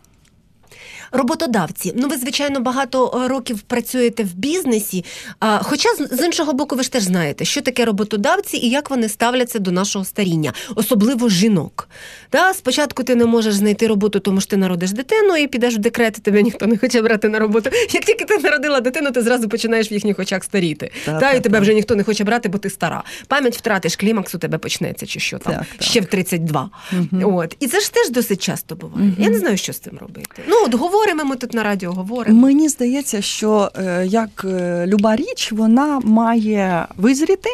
Роботодавці, 1.12 1.94
ну 1.96 2.08
ви 2.08 2.18
звичайно 2.18 2.60
багато 2.60 3.22
е, 3.26 3.28
років 3.28 3.62
працюєте 3.62 4.24
в 4.24 4.34
бізнесі. 4.34 5.06
А, 5.40 5.60
хоча 5.64 5.90
з- 6.12 6.26
іншого 6.26 6.54
боку, 6.54 6.76
ви 6.76 6.84
ж 6.84 6.92
теж 6.92 7.04
знаєте, 7.04 7.46
що 7.46 7.62
таке 7.62 7.86
роботодавці 7.86 8.58
і 8.58 8.70
як 8.70 8.90
вони 8.90 9.10
ставляться 9.10 9.60
до 9.60 9.72
нашого 9.72 10.06
старіння, 10.06 10.54
особливо 10.76 11.30
жінок. 11.30 11.90
Да, 12.32 12.54
спочатку 12.54 13.04
ти 13.04 13.16
не 13.16 13.26
можеш 13.26 13.54
знайти 13.54 13.88
роботу, 13.88 14.20
тому 14.20 14.42
що 14.42 14.50
ти 14.50 14.58
народиш 14.58 14.92
дитину 14.92 15.36
і 15.38 15.48
підеш 15.48 15.76
в 15.76 15.78
декрет, 15.78 16.18
і 16.18 16.22
тебе 16.22 16.42
ніхто 16.44 16.68
не 16.68 16.78
хоче 16.78 17.02
брати 17.02 17.30
на 17.30 17.40
роботу. 17.40 17.70
Як 17.92 18.06
тільки 18.06 18.26
ти 18.26 18.38
народила 18.38 18.82
дитину, 18.82 19.12
ти 19.12 19.22
зразу 19.22 19.50
починаєш 19.50 19.92
в 19.92 19.94
їхніх 19.94 20.20
очах 20.20 20.44
старіти. 20.44 20.92
Та, 21.06 21.20
Та, 21.20 21.32
і 21.32 21.36
та, 21.36 21.40
тебе 21.40 21.58
та. 21.58 21.62
вже 21.62 21.74
ніхто 21.74 21.96
не 21.96 22.04
хоче 22.04 22.24
брати, 22.24 22.50
бо 22.50 22.58
ти 22.58 22.70
стара. 22.70 23.04
Пам'ять 23.28 23.58
втратиш, 23.58 23.96
клімакс 23.96 24.36
у 24.36 24.38
тебе 24.38 24.58
почнеться, 24.58 25.06
чи 25.06 25.20
що 25.20 25.38
там 25.40 25.54
Так, 25.54 25.64
так. 25.78 25.84
ще 25.88 26.02
в 26.02 26.06
32. 26.06 26.70
Мгм. 26.92 27.36
От. 27.36 27.56
І 27.60 27.68
це 27.68 27.80
ж 27.80 27.94
теж 27.94 28.10
досить 28.10 28.42
часто 28.42 28.76
буває. 28.76 29.08
Мгм. 29.08 29.16
Я 29.20 29.30
не 29.30 29.40
знаю, 29.40 29.58
що 29.58 29.74
з 29.74 29.80
цим 29.80 29.98
робити. 30.02 30.42
Ну, 30.48 30.56
от 30.66 30.74
говоримо 31.02 31.30
ми 31.30 31.36
тут 31.36 31.54
на 31.54 31.64
радіо, 31.64 31.92
говоримо. 31.92 32.42
Мені 32.42 32.70
здається, 32.70 33.22
що 33.22 33.72
е, 33.76 34.06
як 34.08 34.46
е, 34.46 34.88
люба 34.88 35.16
річ, 35.16 35.52
вона 35.52 36.00
має 36.00 36.88
визріти. 36.98 37.50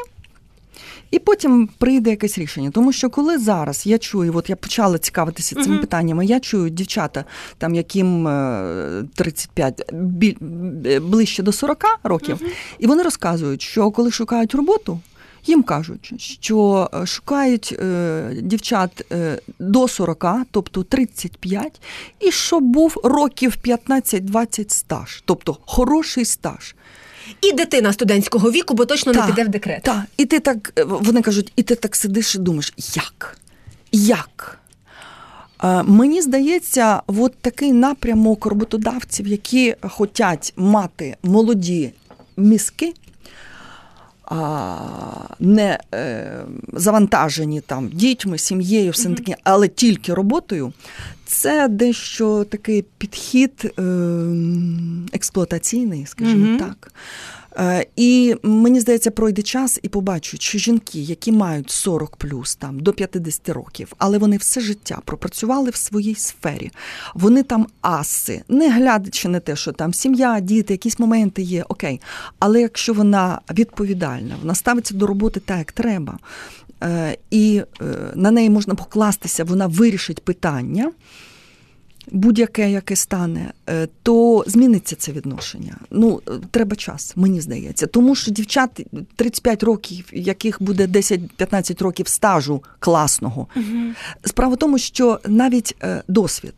І 1.12 1.20
потім 1.20 1.70
прийде 1.78 2.10
якесь 2.10 2.38
рішення. 2.38 2.72
Тому 2.72 2.92
що 2.92 3.10
коли 3.10 3.38
зараз 3.38 3.86
я 3.88 3.98
чую, 3.98 4.32
от 4.36 4.50
я 4.50 4.56
почала 4.56 4.98
цікавитися 4.98 5.56
цими 5.56 5.68
Мгм. 5.68 5.80
питаннями, 5.80 6.26
я 6.26 6.40
чую 6.40 6.70
дівчата, 6.70 7.26
там 7.58 7.76
яким 7.76 8.28
е, 8.28 9.04
35, 9.16 9.94
біль- 9.94 10.36
е, 10.86 11.00
ближче 11.00 11.44
до 11.44 11.52
40 11.52 12.00
років, 12.04 12.42
і 12.80 12.88
вони 12.88 13.04
розказують, 13.04 13.62
що 13.62 13.92
коли 13.92 14.12
шукають 14.12 14.56
роботу, 14.56 15.00
їм 15.50 15.64
кажуть, 15.64 16.14
що 16.18 16.90
е, 16.94 17.06
шукають 17.06 17.76
е, 17.80 18.32
дівчат 18.42 19.06
е, 19.12 19.40
до 19.60 19.88
40, 19.88 20.26
тобто 20.52 20.84
35, 20.84 21.82
і 22.20 22.32
щоб 22.32 22.64
був 22.64 22.98
років 23.04 23.56
15-20 23.64 24.70
стаж, 24.70 25.24
тобто 25.26 25.58
хороший 25.66 26.26
стаж. 26.26 26.76
І 27.42 27.52
дитина 27.52 27.94
студентського 27.94 28.52
віку, 28.52 28.74
бо 28.74 28.86
точно 28.86 29.14
не 29.14 29.22
піде 29.22 29.44
в 29.44 29.48
декрет. 29.48 29.84
Так, 29.84 30.04
і 30.18 30.26
ти 30.26 30.40
так, 30.40 30.86
вони 30.86 31.22
кажуть, 31.22 31.52
і 31.56 31.64
ти 31.64 31.76
так 31.76 31.96
сидиш 31.96 32.36
і 32.36 32.38
думаєш, 32.38 32.74
як? 32.96 33.38
Як? 33.92 34.60
Мені 35.86 36.22
здається, 36.22 37.02
от 37.08 37.36
такий 37.42 37.74
напрямок 37.74 38.46
роботодавців, 38.46 39.28
які 39.28 39.76
хочуть 39.82 40.54
мати 40.56 41.18
молоді 41.24 41.92
мізки, 42.38 42.94
не 45.40 45.80
е, 45.94 46.40
завантажені 46.74 47.62
там 47.62 47.90
дітьми, 47.90 48.38
сім'єю, 48.38 48.92
все 48.92 49.10
таке, 49.10 49.36
але 49.44 49.68
тільки 49.68 50.13
роботою, 50.13 50.74
це 51.26 51.68
дещо 51.68 52.44
такий 52.44 52.86
підхід 52.98 53.74
е, 53.80 53.82
експлуатаційний, 55.13 56.06
скажімо 56.06 56.46
Мгм. 56.48 56.58
так. 56.58 56.92
Е, 57.60 57.86
І 57.96 58.36
мені 58.43 58.80
здається, 58.80 59.12
пройде 59.12 59.41
час 59.41 59.80
і 59.82 59.89
побачать, 59.89 60.41
що 60.41 60.58
жінки, 60.58 61.00
які 61.00 61.32
мають 61.32 61.72
40 61.72 62.15
плюс 62.15 62.56
там 62.56 62.80
до 62.80 62.93
50 62.93 63.50
років, 63.50 63.93
але 63.98 64.17
вони 64.17 64.38
все 64.38 64.62
життя 64.62 65.00
пропрацювали 65.06 65.70
в 65.70 65.76
своїй 65.76 66.15
сфері. 66.15 66.72
Вони 67.15 67.43
там 67.43 67.67
аси, 67.82 68.43
не 68.50 68.72
глядячи 68.72 69.30
на 69.30 69.39
те, 69.39 69.56
що 69.56 69.72
там 69.72 69.93
сім'я, 69.93 70.39
діти, 70.39 70.74
якісь 70.74 71.00
моменти 71.00 71.41
є, 71.41 71.65
окей. 71.70 72.02
Але 72.39 72.62
якщо 72.62 72.93
вона 72.93 73.41
відповідальна, 73.52 74.36
вона 74.41 74.56
ставиться 74.56 74.93
до 74.93 75.08
роботи 75.08 75.39
так, 75.39 75.58
як 75.58 75.72
треба, 75.72 76.20
е, 76.84 77.17
і 77.32 77.63
е, 77.82 77.86
на 78.15 78.32
неї 78.32 78.50
можна 78.50 78.76
покластися, 78.76 79.43
вона 79.43 79.67
вирішить 79.67 80.26
питання 80.26 80.91
будь-яке, 82.12 82.72
яке 82.72 82.96
стане, 82.96 83.52
е, 83.70 83.88
то 84.04 84.43
зміниться 84.48 84.96
це 84.96 85.12
відношення. 85.12 85.76
Ну, 85.91 86.22
е, 86.28 86.32
треба 86.52 86.76
час, 86.76 87.13
мені 87.15 87.41
здається. 87.41 87.88
Тому 87.88 88.15
що 88.15 88.32
дівчат 88.32 88.70
35 89.15 89.63
років, 89.63 90.10
яких 90.13 90.62
буде 90.62 90.88
10-15 90.88 91.84
років 91.84 92.08
стажу 92.08 92.63
класного. 92.80 93.48
Справа 94.26 94.54
в 94.54 94.58
тому, 94.58 94.78
що 94.78 95.20
навіть 95.28 95.76
е, 95.84 96.04
досвід. 96.08 96.54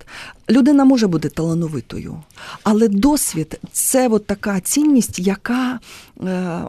Людина 0.50 0.86
може 0.86 1.08
бути 1.08 1.30
талановитою, 1.30 2.22
але 2.64 2.88
досвід 2.88 3.60
це 3.72 4.08
от 4.08 4.26
така 4.26 4.60
цінність, 4.60 5.20
яка 5.20 5.80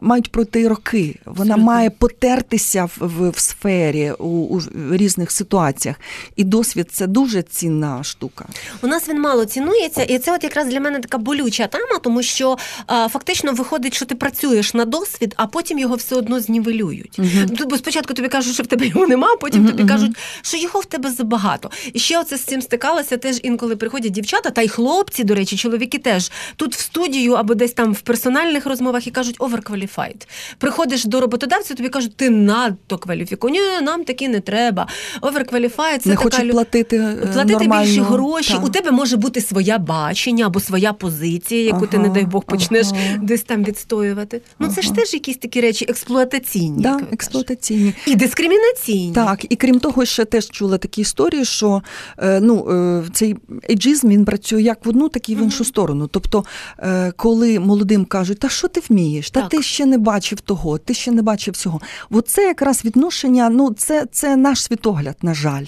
мають 0.00 0.32
пройти 0.32 0.68
роки. 0.68 1.18
Вона 1.24 1.40
Абсолютно. 1.40 1.64
має 1.64 1.90
потертися 1.90 2.84
в, 2.84 2.98
в, 3.00 3.30
в 3.30 3.38
сфері 3.38 4.12
у, 4.18 4.28
у 4.28 4.60
різних 4.90 5.30
ситуаціях. 5.30 5.96
І 6.36 6.44
досвід 6.44 6.88
це 6.92 7.06
дуже 7.06 7.42
цінна 7.42 8.04
штука. 8.04 8.46
У 8.82 8.86
нас 8.86 9.08
він 9.08 9.20
мало 9.20 9.44
цінується, 9.44 10.02
і 10.02 10.18
це 10.18 10.34
от 10.34 10.44
якраз 10.44 10.66
для 10.66 10.80
мене 10.80 10.98
така 10.98 11.18
болюча 11.18 11.66
тема, 11.66 11.98
тому 12.02 12.22
що 12.22 12.58
а, 12.86 13.08
фактично 13.08 13.52
виходить, 13.52 13.94
що 13.94 14.04
ти 14.06 14.14
працюєш 14.14 14.74
на 14.74 14.84
досвід, 14.84 15.34
а 15.36 15.46
потім 15.46 15.78
його 15.78 15.94
все 15.94 16.16
одно 16.16 16.40
знівелюють. 16.40 17.18
Тут 17.58 17.68
бо 17.70 17.76
спочатку 17.78 18.14
тобі 18.14 18.28
кажуть, 18.28 18.54
що 18.54 18.62
в 18.62 18.66
тебе 18.66 18.86
його 18.86 19.06
нема, 19.06 19.28
а 19.34 19.36
потім 19.36 19.60
Мгм, 19.60 19.70
тобі 19.70 19.82
мгм. 19.82 19.92
кажуть, 19.92 20.16
що 20.42 20.56
його 20.56 20.80
в 20.80 20.84
тебе 20.84 21.10
забагато. 21.10 21.70
І 21.92 21.98
ще 21.98 22.18
оце 22.20 22.36
з 22.36 22.40
цим 22.40 22.62
стикалося 22.62 23.16
теж 23.16 23.40
інколи 23.42 23.76
приходять 23.76 24.12
дівчата, 24.12 24.50
та 24.50 24.62
й 24.62 24.68
хлопці, 24.68 25.24
до 25.24 25.34
речі, 25.34 25.56
чоловіки 25.56 25.98
теж 25.98 26.30
тут 26.56 26.76
в 26.76 26.80
студію 26.80 27.32
або 27.32 27.54
десь 27.54 27.72
там 27.72 27.92
в 27.92 28.00
персональних 28.00 28.66
розмовах 28.66 29.06
і 29.06 29.10
кажуть 29.10 29.38
overqualified. 29.38 30.26
Приходиш 30.58 31.04
до 31.04 31.20
роботодавця, 31.20 31.74
тобі 31.74 31.88
кажуть, 31.88 32.16
ти 32.16 32.30
надто 32.30 32.98
кваліфікований. 32.98 33.60
Ні, 33.60 33.80
нам 33.84 34.04
такі 34.04 34.28
не 34.28 34.40
треба. 34.40 34.86
Overqualified– 35.22 35.98
це 35.98 36.08
не 36.08 36.14
така 36.16 36.22
хочуть 36.22 36.50
платити, 36.50 36.96
е, 36.96 37.16
Платити 37.32 37.52
нормально. 37.58 37.84
більші 37.84 38.00
гроші. 38.00 38.52
У 38.62 38.68
тебе 38.68 38.90
може 38.90 39.16
бути 39.16 39.40
своя 39.40 39.78
бачення 39.78 40.46
або 40.46 40.60
своя 40.60 40.92
позиція, 40.92 41.64
яку 41.64 41.86
ти, 41.86 41.98
не 41.98 42.08
дай 42.08 42.24
Бог, 42.24 42.44
почнеш 42.44 42.86
ага. 42.92 43.18
десь 43.22 43.42
там 43.42 43.64
відстоювати. 43.64 44.42
Ну 44.58 44.68
це 44.68 44.82
ж 44.82 44.94
теж 44.94 45.14
якісь 45.14 45.36
такі 45.36 45.60
речі 45.60 45.86
експлуатаційні. 45.88 46.82
Да, 46.82 47.00
експлуатаційні. 47.12 47.94
І 48.06 48.14
дискримінаційні. 48.14 49.12
Так, 49.12 49.46
і 49.48 49.56
крім 49.56 49.80
того, 49.80 50.04
ще 50.04 50.24
теж 50.24 50.50
чула 50.50 50.78
такі 50.78 51.00
історії, 51.00 51.44
що 51.44 51.82
е, 52.18 52.40
ну, 52.40 52.70
е, 52.70 53.02
цей 53.12 53.36
ейджизм 53.70 54.08
він 54.08 54.24
працює 54.24 54.62
як 54.62 54.86
в 54.86 54.88
одну, 54.88 55.08
так 55.08 55.28
і 55.28 55.34
в 55.34 55.42
іншу 55.42 55.64
сторону. 55.64 56.06
Тобто, 56.06 56.44
е, 56.78 57.12
коли 57.16 57.60
молодим 57.60 58.04
кажуть, 58.04 58.38
та 58.38 58.48
що 58.48 58.68
ти 58.68 58.82
вмієш, 58.88 59.30
та 59.30 59.40
Так. 59.40 59.50
ти 59.50 59.62
ще 59.62 59.86
не 59.86 59.98
бачив 59.98 60.40
того, 60.40 60.78
ти 60.78 60.94
ще 60.94 61.10
не 61.10 61.22
бачив 61.22 61.56
цього. 61.56 61.80
От 62.10 62.28
це 62.28 62.42
якраз 62.42 62.84
відношення, 62.84 63.48
ну 63.48 63.70
це, 63.70 64.06
це 64.12 64.36
наш 64.36 64.62
світогляд, 64.62 65.16
на 65.22 65.34
жаль. 65.34 65.64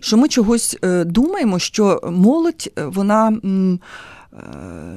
Що 0.00 0.16
ми 0.16 0.28
чогось 0.28 0.78
е, 0.82 1.04
думаємо, 1.04 1.58
що 1.58 2.00
молодь, 2.12 2.70
е, 2.78 2.84
вона. 2.84 3.28
е, 3.44 3.78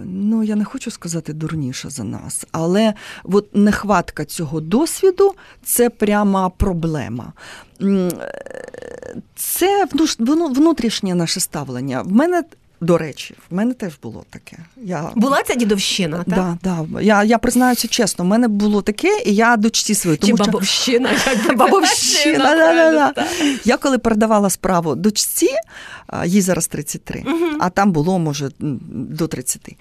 Ну, 0.05 0.43
я 0.43 0.55
не 0.55 0.65
хочу 0.65 0.91
сказати 0.91 1.33
дурніша 1.33 1.89
за 1.89 2.03
нас, 2.03 2.45
але 2.51 2.93
от 3.23 3.55
нехватка 3.55 4.25
цього 4.25 4.61
досвіду 4.61 5.33
це 5.63 5.89
пряма 5.89 6.49
проблема. 6.49 7.33
Це 9.35 9.85
внутрішнє 10.47 11.15
наше 11.15 11.39
ставлення. 11.39 12.01
В 12.01 12.11
мене, 12.11 12.43
до 12.81 12.97
речі, 12.97 13.35
в 13.49 13.55
мене 13.55 13.73
теж 13.73 13.93
було 14.03 14.25
таке. 14.29 14.57
Я... 14.77 15.11
Була 15.15 15.43
ця 15.43 15.55
дідовщина, 15.55 16.17
так? 16.17 16.57
Да, 16.63 16.85
да. 16.85 17.01
Я, 17.01 17.23
я 17.23 17.37
признаюся 17.37 17.87
чесно, 17.87 18.25
в 18.25 18.27
мене 18.27 18.47
було 18.47 18.81
таке, 18.81 19.23
і 19.25 19.35
я 19.35 19.57
дочці 19.57 19.95
свої. 19.95 20.17
Чи 20.17 20.25
Тому 20.27 20.37
що... 20.37 20.45
бабовщина? 20.45 21.09
як 21.11 21.47
би 21.47 21.55
Бабовщина, 21.55 22.55
да, 22.55 23.11
да. 23.15 23.27
Я 23.65 23.77
коли 23.77 23.97
передавала 23.97 24.49
справу 24.49 24.95
дочці, 24.95 25.49
їй 26.25 26.41
зараз 26.41 26.67
33, 26.67 27.23
а 27.59 27.69
там 27.69 27.91
було, 27.91 28.19
може, 28.19 28.49
до 28.59 29.27
30. 29.27 29.75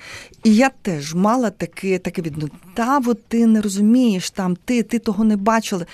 І 0.44 0.54
я 0.54 0.70
теж 0.82 1.14
мала 1.14 1.50
таке, 1.50 1.98
таке 1.98 2.22
відно. 2.22 2.48
Та 2.74 3.00
от 3.06 3.24
ти 3.24 3.46
не 3.46 3.60
розумієш, 3.60 4.30
там 4.30 4.56
ти, 4.64 4.82
ти 4.82 4.98
того 4.98 5.24
не 5.24 5.36
бачила. 5.36 5.86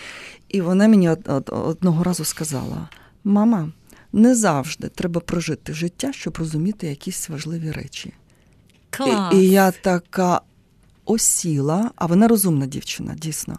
І 0.48 0.60
вона 0.60 0.88
мені 0.88 1.10
од- 1.10 1.28
од- 1.28 1.50
одного 1.52 2.04
разу 2.04 2.24
сказала: 2.24 2.88
мама, 3.24 3.68
не 4.12 4.34
завжди 4.34 4.88
треба 4.88 5.20
прожити 5.20 5.72
життя, 5.72 6.12
щоб 6.12 6.36
розуміти 6.38 6.86
якісь 6.86 7.28
важливі 7.28 7.70
речі. 7.70 8.12
Клас. 8.90 9.34
І, 9.34 9.36
і 9.36 9.50
я 9.50 9.70
така 9.70 10.40
осіла, 11.04 11.90
а 11.96 12.06
вона 12.06 12.28
розумна 12.28 12.66
дівчина, 12.66 13.14
дійсно. 13.14 13.56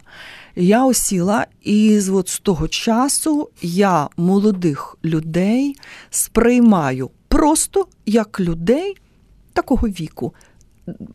Я 0.56 0.86
осіла, 0.86 1.46
і 1.62 2.00
з, 2.00 2.10
от 2.10 2.30
з 2.30 2.40
того 2.40 2.68
часу 2.68 3.50
я 3.62 4.10
молодих 4.18 4.98
людей 5.04 5.76
сприймаю 6.10 7.10
просто 7.28 7.88
як 8.06 8.40
людей 8.40 8.96
такого 9.54 9.88
віку. 9.88 10.34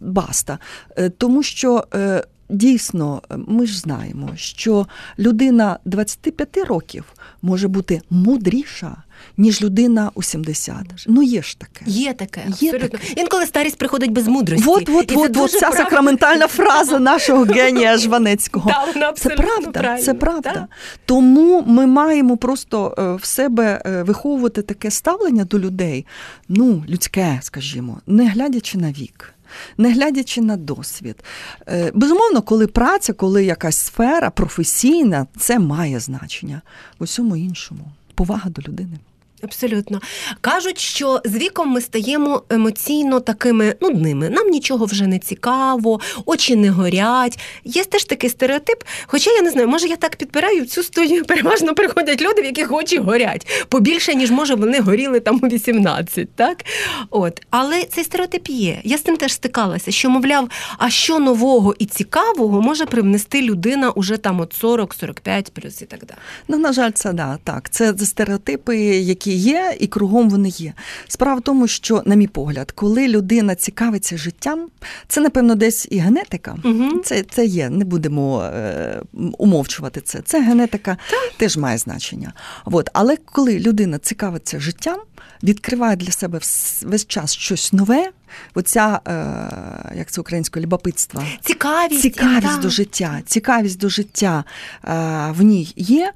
Баста. 0.00 0.58
Е, 0.96 1.10
Тому 1.10 1.42
що 1.42 1.84
е, 1.94 2.24
дійсно 2.48 3.22
ми 3.30 3.66
ж 3.66 3.78
знаємо, 3.78 4.30
що 4.36 4.86
людина 5.18 5.78
25 5.84 6.56
років 6.56 7.04
може 7.42 7.68
бути 7.68 8.00
мудріша, 8.10 9.02
ніж 9.36 9.62
людина 9.62 10.10
у 10.14 10.22
70. 10.22 10.76
Ну, 11.06 11.22
є 11.22 11.42
ж 11.42 11.58
таке. 11.58 11.84
Є 11.86 12.12
таке, 12.12 12.40
Є 12.60 12.70
абсолютно. 12.70 12.98
таке. 12.98 13.20
Інколи 13.20 13.46
старість 13.46 13.78
приходить 13.78 14.10
без 14.12 14.28
мудрості. 14.28 14.64
От, 14.68 14.88
от, 14.88 15.12
от, 15.16 15.36
от 15.36 15.50
ця 15.50 15.58
правда. 15.58 15.76
сакраментальна 15.76 16.46
фраза 16.46 16.98
нашого 16.98 17.44
генія 17.44 17.98
Жванецького. 17.98 18.70
Да, 18.78 18.92
вона 18.94 19.12
Це 19.12 19.28
правда, 19.28 19.70
правильна. 19.70 20.02
це 20.04 20.14
правда. 20.14 20.52
Так. 20.52 20.64
Тому 21.04 21.64
ми 21.66 21.86
маємо 21.86 22.36
просто 22.36 22.94
е, 22.98 23.14
в 23.14 23.24
себе 23.24 23.82
е, 23.86 24.02
виховувати 24.02 24.62
таке 24.62 24.90
ставлення 24.90 25.44
до 25.44 25.58
людей, 25.58 26.06
ну, 26.48 26.84
людське, 26.88 27.38
скажімо, 27.42 28.00
не 28.06 28.28
глядячи 28.28 28.78
на 28.78 28.92
вік. 28.92 29.34
Не 29.78 29.92
глядячи 29.92 30.40
на 30.40 30.56
досвід. 30.56 31.24
Е, 31.68 31.90
Безумовно, 31.94 32.42
коли 32.42 32.66
праця, 32.66 33.12
коли 33.12 33.44
якась 33.44 33.76
сфера 33.78 34.30
професійна, 34.30 35.26
це 35.38 35.58
має 35.58 36.00
значення. 36.00 36.62
В 36.98 37.02
усьому 37.02 37.36
іншому. 37.36 37.80
Повага 38.14 38.50
до 38.50 38.62
людини. 38.62 38.98
Абсолютно. 39.42 40.00
Кажуть, 40.40 40.78
що 40.78 41.20
з 41.24 41.36
віком 41.36 41.68
ми 41.68 41.80
стаємо 41.80 42.42
емоційно 42.50 43.20
такими 43.20 43.74
нудними. 43.80 44.28
Нам 44.28 44.48
нічого 44.48 44.84
вже 44.84 45.06
не 45.06 45.18
цікаво, 45.18 46.00
очі 46.26 46.56
не 46.56 46.70
горять. 46.70 47.38
Є 47.64 47.84
теж 47.84 48.04
такий 48.04 48.30
стереотип. 48.30 48.82
Хоча 49.06 49.30
я 49.30 49.42
не 49.42 49.50
знаю, 49.50 49.68
може 49.68 49.88
я 49.88 49.96
так 49.96 50.16
підбираю 50.16 50.66
цю 50.66 50.82
студію. 50.82 51.24
Переважно 51.28 51.74
приходять 51.74 52.22
люди, 52.22 52.42
в 52.42 52.44
яких 52.44 52.72
очі 52.72 52.98
горять 52.98 53.66
побільше, 53.68 54.14
ніж 54.14 54.30
може 54.30 54.54
вони 54.54 54.80
горіли 54.80 55.20
там 55.20 55.40
у 55.42 55.46
18, 55.46 56.34
так? 56.34 56.64
От. 57.10 57.42
Але 57.50 57.84
цей 57.84 58.04
стереотип 58.04 58.48
є. 58.48 58.80
Я 58.84 58.98
з 58.98 59.02
цим 59.02 59.16
теж 59.16 59.32
стикалася, 59.32 59.90
що, 59.90 60.10
мовляв, 60.10 60.48
а 60.78 60.90
що 60.90 61.18
нового 61.18 61.74
і 61.78 61.86
цікавого 61.86 62.62
може 62.62 62.86
привнести 62.86 63.42
людина 63.42 63.90
уже 63.90 64.16
там 64.16 64.40
от 64.40 64.64
40-45 64.64 65.50
плюс 65.50 65.82
і 65.82 65.84
так 65.84 66.00
далі. 66.00 66.18
Ну, 66.48 66.58
на 66.58 66.72
жаль, 66.72 66.90
це 66.90 67.12
да, 67.12 67.38
так. 67.44 67.70
Це 67.70 67.98
стереотипи, 67.98 68.76
які 68.86 69.27
які 69.28 69.48
є, 69.48 69.76
і 69.80 69.86
кругом 69.86 70.30
вони 70.30 70.48
є. 70.48 70.72
Справа 71.08 71.40
в 71.40 71.42
тому, 71.42 71.68
що, 71.68 72.02
на 72.06 72.14
мій 72.14 72.26
погляд, 72.26 72.70
коли 72.70 73.08
людина 73.08 73.54
цікавиться 73.54 74.16
життям, 74.16 74.68
це, 75.08 75.20
напевно, 75.20 75.54
десь 75.54 75.88
і 75.90 75.98
генетика. 75.98 76.56
Угу. 76.64 77.00
Це 77.04 77.22
це 77.22 77.44
є, 77.44 77.70
не 77.70 77.84
будемо 77.84 78.42
е, 78.42 79.02
умовчувати 79.38 80.00
це. 80.00 80.20
Це 80.24 80.42
генетика 80.42 80.96
теж 81.36 81.56
має 81.56 81.78
значення. 81.78 82.32
От. 82.64 82.90
Але 82.92 83.16
коли 83.16 83.58
людина 83.58 83.98
цікавиться 83.98 84.60
життям, 84.60 84.98
відкриває 85.42 85.96
для 85.96 86.12
себе 86.12 86.40
весь 86.82 87.06
час 87.06 87.34
щось 87.34 87.72
нове, 87.72 88.10
оця, 88.54 89.00
е, 89.08 89.96
як 89.98 90.10
це 90.10 90.20
українською, 90.20 90.64
любопитство. 90.64 91.22
Цікавість 91.40 92.02
цікавість 92.02 92.60
до 92.60 92.70
життя, 92.70 93.20
цікавість 93.26 93.78
до 93.78 93.88
життя 93.88 94.44
е, 94.84 94.94
в 95.36 95.42
ній 95.42 95.72
є, 95.76 96.12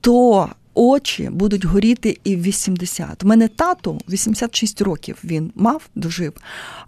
то 0.00 0.48
очі 0.76 1.30
будуть 1.32 1.64
горіти 1.64 2.18
і 2.24 2.36
в 2.36 2.42
80. 2.42 3.24
У 3.24 3.26
мене 3.26 3.48
тато 3.48 3.98
86 4.08 4.82
років 4.82 5.18
він 5.24 5.52
мав, 5.54 5.82
дожив. 5.94 6.32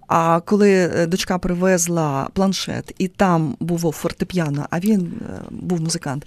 А 0.07 0.41
коли 0.41 0.70
е, 0.70 1.07
дочка 1.07 1.39
привезла 1.39 2.28
планшет, 2.32 2.95
і 2.99 3.09
там 3.09 3.57
було 3.61 3.93
фортепіано, 3.93 4.66
а 4.70 4.80
він 4.80 5.01
е, 5.01 5.41
був 5.51 5.80
музикант, 5.80 6.26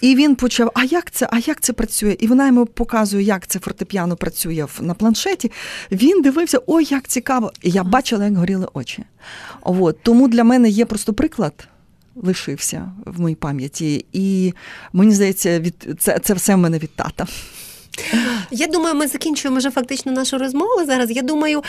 і 0.00 0.16
він 0.16 0.34
почав: 0.34 0.70
А 0.74 0.84
як 0.84 1.10
це? 1.10 1.28
А 1.32 1.38
як 1.38 1.60
це 1.60 1.72
працює? 1.72 2.16
І 2.20 2.26
вона 2.26 2.46
йому 2.46 2.66
показує, 2.66 3.24
як 3.24 3.46
це 3.46 3.58
фортепіано 3.58 4.16
працює 4.16 4.66
на 4.80 4.94
планшеті. 4.94 5.52
Він 5.92 6.22
дивився, 6.22 6.58
ой, 6.66 6.86
як 6.90 7.08
цікаво! 7.08 7.52
І 7.62 7.70
я 7.70 7.84
бачила, 7.84 8.24
як 8.24 8.36
горіли 8.36 8.68
очі. 8.74 9.04
От. 9.62 9.98
Тому 10.02 10.28
для 10.28 10.44
мене 10.44 10.68
є 10.68 10.84
просто 10.84 11.14
приклад 11.14 11.68
лишився 12.22 12.92
в 13.06 13.20
моїй 13.20 13.34
пам'яті. 13.34 14.06
І 14.12 14.52
мені 14.92 15.14
здається, 15.14 15.60
від 15.60 15.88
це, 15.98 16.18
це 16.18 16.34
все 16.34 16.54
в 16.54 16.58
мене 16.58 16.78
від 16.78 16.90
тата. 16.90 17.26
Я 18.50 18.66
думаю, 18.66 18.94
ми 18.94 19.06
закінчуємо 19.06 19.58
вже 19.58 19.70
фактично 19.70 20.12
нашу 20.12 20.38
розмову 20.38 20.84
зараз. 20.86 21.10
Я 21.10 21.22
думаю, 21.22 21.64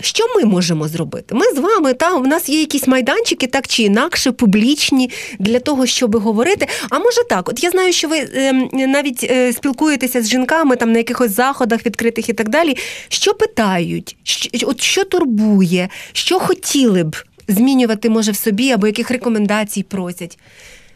що 0.00 0.24
ми 0.36 0.44
можемо 0.44 0.88
зробити? 0.88 1.34
Ми 1.34 1.46
з 1.46 1.58
вами, 1.58 1.94
та 1.94 2.14
у 2.14 2.26
нас 2.26 2.48
є 2.48 2.60
якісь 2.60 2.86
майданчики, 2.86 3.46
так 3.46 3.66
чи 3.66 3.82
інакше, 3.82 4.32
публічні 4.32 5.10
для 5.38 5.60
того, 5.60 5.86
щоб 5.86 6.16
говорити. 6.16 6.66
А 6.90 6.98
може 6.98 7.24
так, 7.28 7.48
от 7.48 7.64
я 7.64 7.70
знаю, 7.70 7.92
що 7.92 8.08
ви 8.08 8.18
е, 8.18 8.52
навіть 8.72 9.24
е, 9.30 9.52
спілкуєтеся 9.52 10.22
з 10.22 10.28
жінками 10.28 10.76
там 10.76 10.92
на 10.92 10.98
якихось 10.98 11.30
заходах 11.30 11.86
відкритих 11.86 12.28
і 12.28 12.32
так 12.32 12.48
далі. 12.48 12.76
Що 13.08 13.34
питають, 13.34 14.16
що, 14.22 14.68
от 14.68 14.80
що 14.80 15.04
турбує, 15.04 15.88
що 16.12 16.38
хотіли 16.38 17.04
б 17.04 17.16
змінювати 17.48 18.10
може 18.10 18.32
в 18.32 18.36
собі, 18.36 18.70
або 18.70 18.86
яких 18.86 19.10
рекомендацій 19.10 19.82
просять 19.82 20.38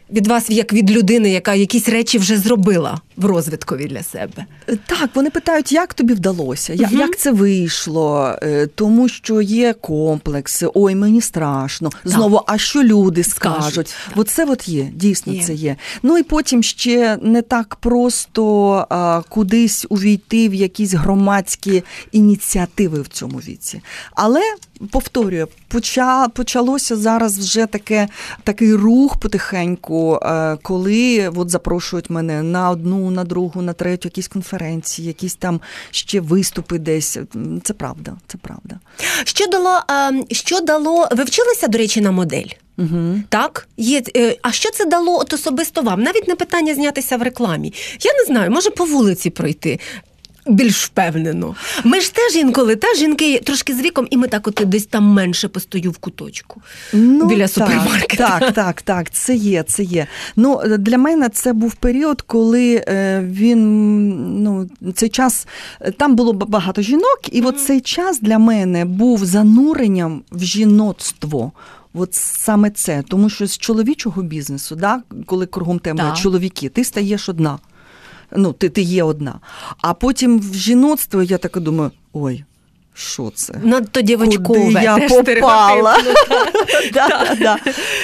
від 0.09 0.27
вас, 0.27 0.49
як 0.49 0.73
від 0.73 0.91
людини, 0.91 1.29
яка 1.29 1.53
якісь 1.53 1.89
речі 1.89 2.17
вже 2.17 2.37
зробила 2.37 3.01
в 3.17 3.25
розвиткові 3.25 3.85
для 3.87 4.03
себе. 4.03 4.45
Так, 4.85 5.09
вони 5.13 5.29
питають, 5.29 5.71
як 5.71 5.93
тобі 5.93 6.13
вдалося, 6.13 6.73
угу. 6.79 6.97
як 6.97 7.17
це 7.17 7.31
вийшло, 7.31 8.35
е, 8.41 8.67
тому 8.75 9.09
що 9.09 9.41
є 9.41 9.73
комплекси, 9.73 10.67
ой, 10.73 10.95
мені 10.95 11.21
страшно. 11.21 11.89
Так. 11.89 12.01
Знову, 12.05 12.41
а 12.47 12.57
що 12.57 12.83
люди 12.83 13.23
скажуть? 13.23 13.87
скажуть 13.87 13.95
Оце 14.15 14.45
от 14.45 14.67
є, 14.67 14.83
дійсно 14.93 15.33
є. 15.33 15.43
це 15.43 15.53
є. 15.53 15.75
Ну 16.03 16.17
і 16.17 16.23
потім 16.23 16.63
ще 16.63 17.17
не 17.21 17.41
так 17.41 17.75
просто 17.75 18.85
а, 18.89 19.21
кудись 19.29 19.85
увійти 19.89 20.49
в 20.49 20.53
якісь 20.53 20.93
громадські 20.93 21.83
ініціативи 22.11 23.01
в 23.01 23.07
цьому 23.07 23.37
віці. 23.37 23.81
Але 24.11 24.41
повторюю, 24.91 25.47
почалося 26.33 26.95
зараз 26.95 27.39
вже 27.39 27.65
таке 27.65 28.07
такий 28.43 28.73
рух 28.73 29.17
потихеньку, 29.19 30.19
е, 30.21 30.57
коли 30.61 31.31
от 31.35 31.49
запрошують 31.49 32.09
мене 32.09 32.43
на 32.43 32.69
одну, 32.69 33.06
на 33.11 33.23
другу, 33.23 33.61
на 33.61 33.73
третю, 33.73 34.07
якісь 34.07 34.27
конференції, 34.27 35.07
якісь 35.07 35.35
там 35.35 35.61
ще 35.91 36.19
виступи 36.19 36.79
десь. 36.79 37.17
Це 37.63 37.73
правда, 37.73 38.17
це 38.27 38.37
правда. 38.37 38.79
Що 39.23 39.47
дало, 39.47 39.81
що 40.31 40.61
дало? 40.61 41.07
Ви 41.11 41.23
вчилися, 41.23 41.67
до 41.67 41.77
речі, 41.77 42.01
на 42.01 42.11
модель? 42.11 42.47
Угу. 42.77 43.21
Так, 43.29 43.67
є. 43.77 44.03
Е, 44.17 44.37
а 44.41 44.51
що 44.51 44.71
це 44.71 44.85
дало 44.85 45.19
от 45.19 45.33
особисто 45.33 45.81
вам? 45.81 46.03
Навіть 46.03 46.27
не 46.27 46.35
питання 46.35 46.75
знятися 46.75 47.17
в 47.17 47.21
рекламі. 47.21 47.73
Я 47.99 48.13
не 48.13 48.25
знаю, 48.25 48.51
може 48.51 48.69
по 48.69 48.85
вулиці 48.85 49.29
пройти 49.29 49.79
більш 50.49 50.85
впевнено. 50.85 51.55
Ми 51.83 52.01
ж 52.01 52.13
теж 52.13 52.35
інколи, 52.35 52.75
та 52.75 52.95
жінки 52.95 53.39
трошки 53.39 53.73
з 53.73 53.81
віком, 53.81 54.07
і 54.09 54.17
ми 54.17 54.27
так 54.27 54.47
от 54.47 54.61
десь 54.65 54.85
там 54.85 55.03
менше 55.03 55.47
постою 55.47 55.91
в 55.91 55.97
куточку 55.97 56.61
ну, 56.93 57.27
біля 57.27 57.47
супермаркету. 57.47 58.23
Так, 58.23 58.53
так, 58.53 58.81
так, 58.81 59.11
це 59.11 59.35
є, 59.35 59.63
це 59.63 59.83
є. 59.83 60.07
Ну, 60.35 60.61
Для 60.79 60.97
мене 60.97 61.29
це 61.29 61.53
був 61.53 61.75
період, 61.75 62.21
коли 62.21 62.83
е, 62.87 63.21
він 63.23 64.43
ну, 64.43 64.69
цей 64.93 65.09
час 65.09 65.47
там 65.97 66.15
було 66.15 66.33
багато 66.33 66.81
жінок, 66.81 67.19
і 67.31 67.41
mm-hmm. 67.41 67.47
от 67.47 67.59
цей 67.59 67.81
час 67.81 68.19
для 68.19 68.39
мене 68.39 68.85
був 68.85 69.25
зануренням 69.25 70.23
в 70.31 70.43
жіноцтво. 70.43 71.51
От 71.93 72.13
саме 72.13 72.69
це, 72.69 73.03
тому 73.07 73.29
що 73.29 73.47
з 73.47 73.57
чоловічого 73.57 74.21
бізнесу, 74.21 74.75
да, 74.75 75.01
коли 75.25 75.45
кругом 75.45 75.79
тебе 75.79 76.13
чоловіки, 76.17 76.69
ти 76.69 76.83
стаєш 76.83 77.29
одна 77.29 77.59
ну, 78.31 78.53
ти 78.53 78.69
ти 78.69 78.81
є 78.81 79.03
одна. 79.03 79.39
А 79.81 79.93
потім 79.93 80.39
в 80.39 80.53
жіноцтво 80.53 81.23
я 81.23 81.37
так 81.37 81.59
думаю, 81.59 81.91
ой. 82.13 82.43
Що 82.99 83.31
це? 83.35 83.53
Надто 83.63 84.01
дівочкове. 84.01 84.65
Куди 84.65 84.83
я 84.83 84.99
теж 84.99 85.11
попала. 85.11 85.97
да, 86.93 87.35
да. 87.39 87.57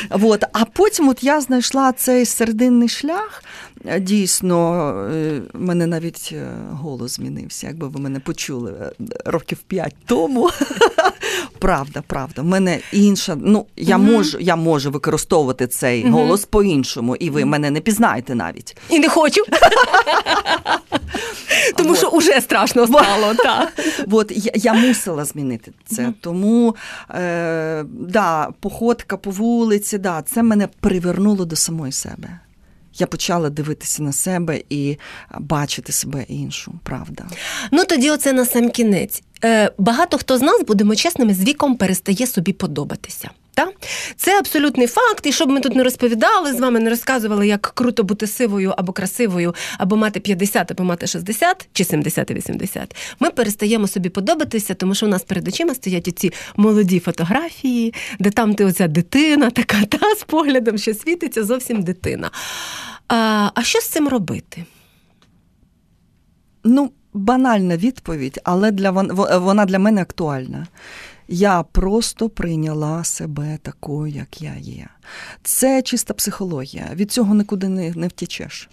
Вот. 0.09 0.43
А 0.53 0.65
потім 0.65 1.09
от 1.09 1.23
я 1.23 1.41
знайшла 1.41 1.91
цей 1.91 2.25
серединний 2.25 2.89
шлях. 2.89 3.43
Дійсно, 3.99 4.89
е, 5.13 5.41
мене 5.53 5.87
навіть 5.87 6.29
е, 6.33 6.47
голос 6.71 7.15
змінився, 7.15 7.67
якби 7.67 7.87
ви 7.87 7.99
мене 7.99 8.19
почули 8.19 8.71
е, 8.71 8.91
років 9.25 9.57
п'ять 9.57 9.95
тому. 10.05 10.49
Правда, 11.63 12.03
правда. 12.07 12.41
В 12.41 12.45
мене 12.45 12.79
інша. 12.91 13.37
Ну, 13.41 13.65
я 13.75 13.97
угу. 13.97 14.05
можу 14.05 14.39
я 14.39 14.55
можу 14.55 14.91
використовувати 14.91 15.67
цей 15.67 16.03
угу. 16.03 16.11
голос 16.11 16.45
по-іншому, 16.45 17.15
і 17.15 17.29
ви 17.29 17.45
мене 17.45 17.71
не 17.71 17.79
пізнаєте 17.79 18.35
навіть. 18.35 18.77
І 18.89 18.99
не 18.99 19.09
хочу. 19.09 19.43
Тому 21.77 21.95
що 21.95 22.09
вже 22.09 22.41
страшно 22.41 22.87
стало. 22.87 23.33
От 24.11 24.31
я, 24.35 24.51
я 24.55 24.73
мусила 24.73 25.25
змінити 25.25 25.71
це. 25.85 26.13
Тому 26.21 26.75
е, 27.09 27.85
да, 27.89 28.47
походка 28.59 29.17
по 29.17 29.31
вулиці, 29.31 29.97
да, 29.97 30.21
це 30.21 30.43
мене 30.43 30.69
привернуло 30.79 31.45
до 31.45 31.55
самої 31.55 31.91
себе 31.91 32.39
я 32.95 33.07
почала 33.07 33.49
дивитися 33.49 34.03
на 34.03 34.13
себе 34.13 34.61
і 34.69 34.97
бачити 35.39 35.91
себе 35.91 36.25
іншу, 36.27 36.73
правда. 36.83 37.25
Ну 37.71 37.85
тоді, 37.85 38.11
оце 38.11 38.33
на 38.33 38.45
сам 38.45 38.69
кінець. 38.69 39.23
Е, 39.45 39.71
багато 39.77 40.17
хто 40.17 40.37
з 40.37 40.41
нас, 40.41 40.63
будемо 40.67 40.95
чесними, 40.95 41.33
з 41.33 41.43
віком 41.43 41.75
перестає 41.75 42.27
собі 42.27 42.53
подобатися. 42.53 43.29
Та? 43.55 43.67
Це 44.15 44.39
абсолютний 44.39 44.87
факт, 44.87 45.25
і 45.25 45.31
щоб 45.31 45.49
ми 45.49 45.59
тут 45.59 45.75
не 45.75 45.83
розповідали, 45.83 46.53
з 46.53 46.59
вами 46.59 46.79
не 46.79 46.89
розказували, 46.89 47.47
як 47.47 47.61
круто 47.61 48.03
бути 48.03 48.27
сивою 48.27 48.73
або 48.77 48.93
красивою, 48.93 49.55
або 49.77 49.95
мати 49.95 50.19
50, 50.19 50.71
або 50.71 50.83
мати 50.83 51.07
60 51.07 51.67
чи 51.73 51.83
70 51.83 52.31
і 52.31 52.33
80. 52.33 52.95
Ми 53.19 53.29
перестаємо 53.29 53.87
собі 53.87 54.09
подобатися, 54.09 54.73
тому 54.73 54.95
що 54.95 55.05
у 55.05 55.09
нас 55.09 55.23
перед 55.23 55.47
очима 55.47 55.75
стоять 55.75 56.07
оці 56.07 56.31
молоді 56.55 56.99
фотографії, 56.99 57.93
де 58.19 58.29
там 58.29 58.55
ти 58.55 58.65
оця 58.65 58.87
дитина, 58.87 59.49
така 59.49 59.85
та 59.85 60.15
з 60.15 60.23
поглядом, 60.23 60.77
що 60.77 60.93
світиться 60.93 61.43
зовсім 61.43 61.83
дитина. 61.83 62.31
А, 63.07 63.49
А 63.53 63.63
що 63.63 63.79
з 63.79 63.87
цим 63.87 64.07
робити? 64.07 64.65
Ну, 66.63 66.91
банальна 67.13 67.77
відповідь, 67.77 68.39
але 68.43 68.71
для 68.71 68.91
вона 69.37 69.65
для 69.65 69.79
мене 69.79 70.01
актуальна. 70.01 70.67
Я 71.27 71.63
просто 71.63 72.29
прийняла 72.29 73.03
себе 73.03 73.57
такою, 73.61 74.13
як 74.13 74.41
я 74.41 74.53
є. 74.59 74.87
Це 75.43 75.81
чиста 75.81 76.13
психологія. 76.13 76.89
Від 76.93 77.11
цього 77.11 77.35
нікуди 77.35 77.67
не, 77.67 77.91
не 77.95 78.07
втічеш. 78.07 78.69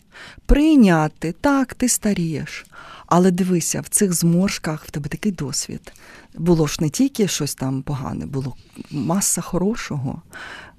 Прийняти, 0.46 1.34
так, 1.40 1.74
ти 1.74 1.88
старієш. 1.88 2.66
Але 3.10 3.30
дивися, 3.30 3.80
в 3.80 3.88
цих 3.88 4.12
зморшках 4.12 4.84
в 4.84 4.90
тебе 4.90 5.08
такий 5.08 5.32
досвід. 5.32 5.92
Було 6.34 6.66
ж 6.66 6.76
не 6.80 6.88
тільки 6.88 7.28
щось 7.28 7.54
там 7.54 7.82
погане, 7.82 8.26
було 8.26 8.56
маса 8.90 9.40
хорошого. 9.40 10.22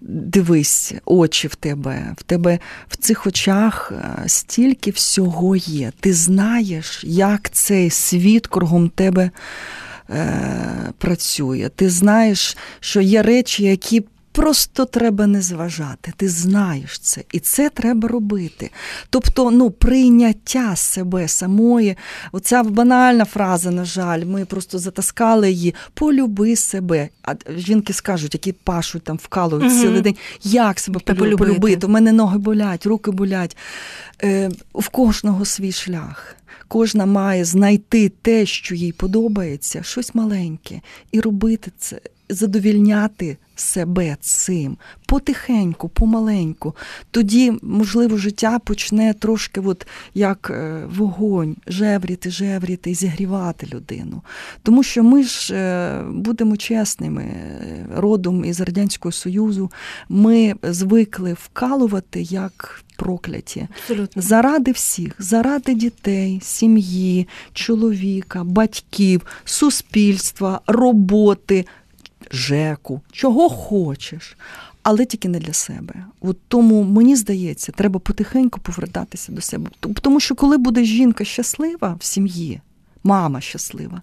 Дивись, 0.02 0.94
очі 1.06 1.48
в 1.48 1.56
тебе, 1.56 2.16
в 2.18 2.24
тебе 2.24 2.60
в 2.88 2.98
цих 2.98 3.28
очах 3.28 3.92
е, 3.92 4.24
стільки 4.28 4.92
всього 4.92 5.56
є. 5.56 5.92
Ти 6.00 6.14
знаєш, 6.14 7.04
як 7.04 7.50
цей 7.50 7.90
світ 7.90 8.48
кругом 8.48 8.90
тебе 8.90 9.32
е, 10.10 10.94
працює. 10.98 11.70
Ти 11.76 11.90
знаєш, 11.90 12.58
що 12.80 13.02
є 13.02 13.22
речі, 13.22 13.64
які 13.64 14.04
просто 14.32 14.86
треба 14.86 15.28
не 15.28 15.42
зважати. 15.42 16.14
Ти 16.18 16.30
знаєш 16.30 17.00
це, 17.00 17.24
і 17.32 17.40
це 17.40 17.70
треба 17.70 18.08
робити. 18.08 18.72
Тобто, 19.10 19.52
ну, 19.52 19.72
прийняття 19.72 20.76
себе 20.76 21.28
самої, 21.28 21.98
оця 22.32 22.64
банальна 22.64 23.26
фраза, 23.26 23.72
на 23.72 23.86
жаль, 23.86 24.26
ми 24.26 24.46
просто 24.46 24.80
затаскали 24.80 25.52
її. 25.52 25.76
Полюби 25.94 26.56
себе. 26.56 27.10
А 27.24 27.34
жінки 27.58 27.94
скажуть, 27.94 28.34
які 28.34 28.52
пашуть 28.52 29.04
там 29.04 29.18
вкалують 29.24 29.72
угу. 29.72 29.82
цілий 29.82 30.02
день, 30.02 30.16
як 30.44 30.80
себе 30.80 31.00
полюбити? 31.00 31.38
полюбити? 31.38 31.88
У 31.88 31.90
мене 31.90 32.12
ноги 32.12 32.38
болять, 32.38 32.86
руки 32.86 33.12
болять. 33.12 33.58
Е, 34.24 34.52
В 34.74 34.90
кожного 34.90 35.46
свій 35.46 35.72
шлях 35.72 36.36
кожна 36.72 37.06
має 37.06 37.46
знайти 37.46 38.12
те, 38.22 38.46
що 38.46 38.76
їй 38.76 38.92
подобається, 38.92 39.84
щось 39.84 40.16
маленьке, 40.16 40.82
і 41.12 41.20
робити 41.20 41.72
це, 41.78 42.02
задовільняти 42.30 43.38
себе 43.62 44.18
цим 44.22 44.78
потихеньку, 45.06 45.90
помаленьку. 45.90 46.76
Тоді, 47.12 47.54
можливо, 47.62 48.18
життя 48.18 48.60
почне 48.60 49.14
трошки, 49.14 49.62
от 49.62 49.88
як 50.14 50.52
е, 50.54 50.84
вогонь, 50.96 51.56
жевріти, 51.68 52.32
жевріти 52.32 52.92
і 52.92 52.96
зігрівати 52.96 53.68
людину. 53.74 54.22
Тому 54.64 54.84
що 54.84 55.04
ми 55.04 55.24
ж 55.24 55.56
е, 55.56 56.04
будемо 56.04 56.58
чесними, 56.58 57.24
е, 57.24 57.88
родом 57.96 58.46
із 58.46 58.62
Радянського 58.62 59.12
Союзу, 59.12 59.72
ми 60.10 60.56
звикли 60.64 61.34
вкалувати 61.34 62.22
як 62.22 62.84
прокляті. 63.02 63.68
Абсолютно. 63.78 64.22
Заради 64.22 64.72
всіх, 64.72 65.16
заради 65.20 65.74
дітей, 65.74 66.40
сім'ї, 66.44 67.28
чоловіка, 67.54 68.44
батьків, 68.44 69.22
суспільства, 69.46 70.62
роботи, 70.68 71.66
ЖЕКу, 72.32 73.02
чого 73.12 73.50
хочеш, 73.50 74.38
але 74.84 75.06
тільки 75.06 75.30
не 75.30 75.40
для 75.40 75.54
себе. 75.54 75.94
От 76.22 76.38
тому 76.48 76.84
мені 76.84 77.16
здається, 77.16 77.72
треба 77.72 78.00
потихеньку 78.00 78.60
повертатися 78.60 79.32
до 79.32 79.42
себе. 79.42 79.70
Тому 80.02 80.20
що 80.20 80.36
коли 80.36 80.58
буде 80.58 80.84
жінка 80.84 81.24
щаслива 81.24 81.98
в 82.00 82.04
сім'ї, 82.04 82.62
мама 83.04 83.42
щаслива, 83.42 84.02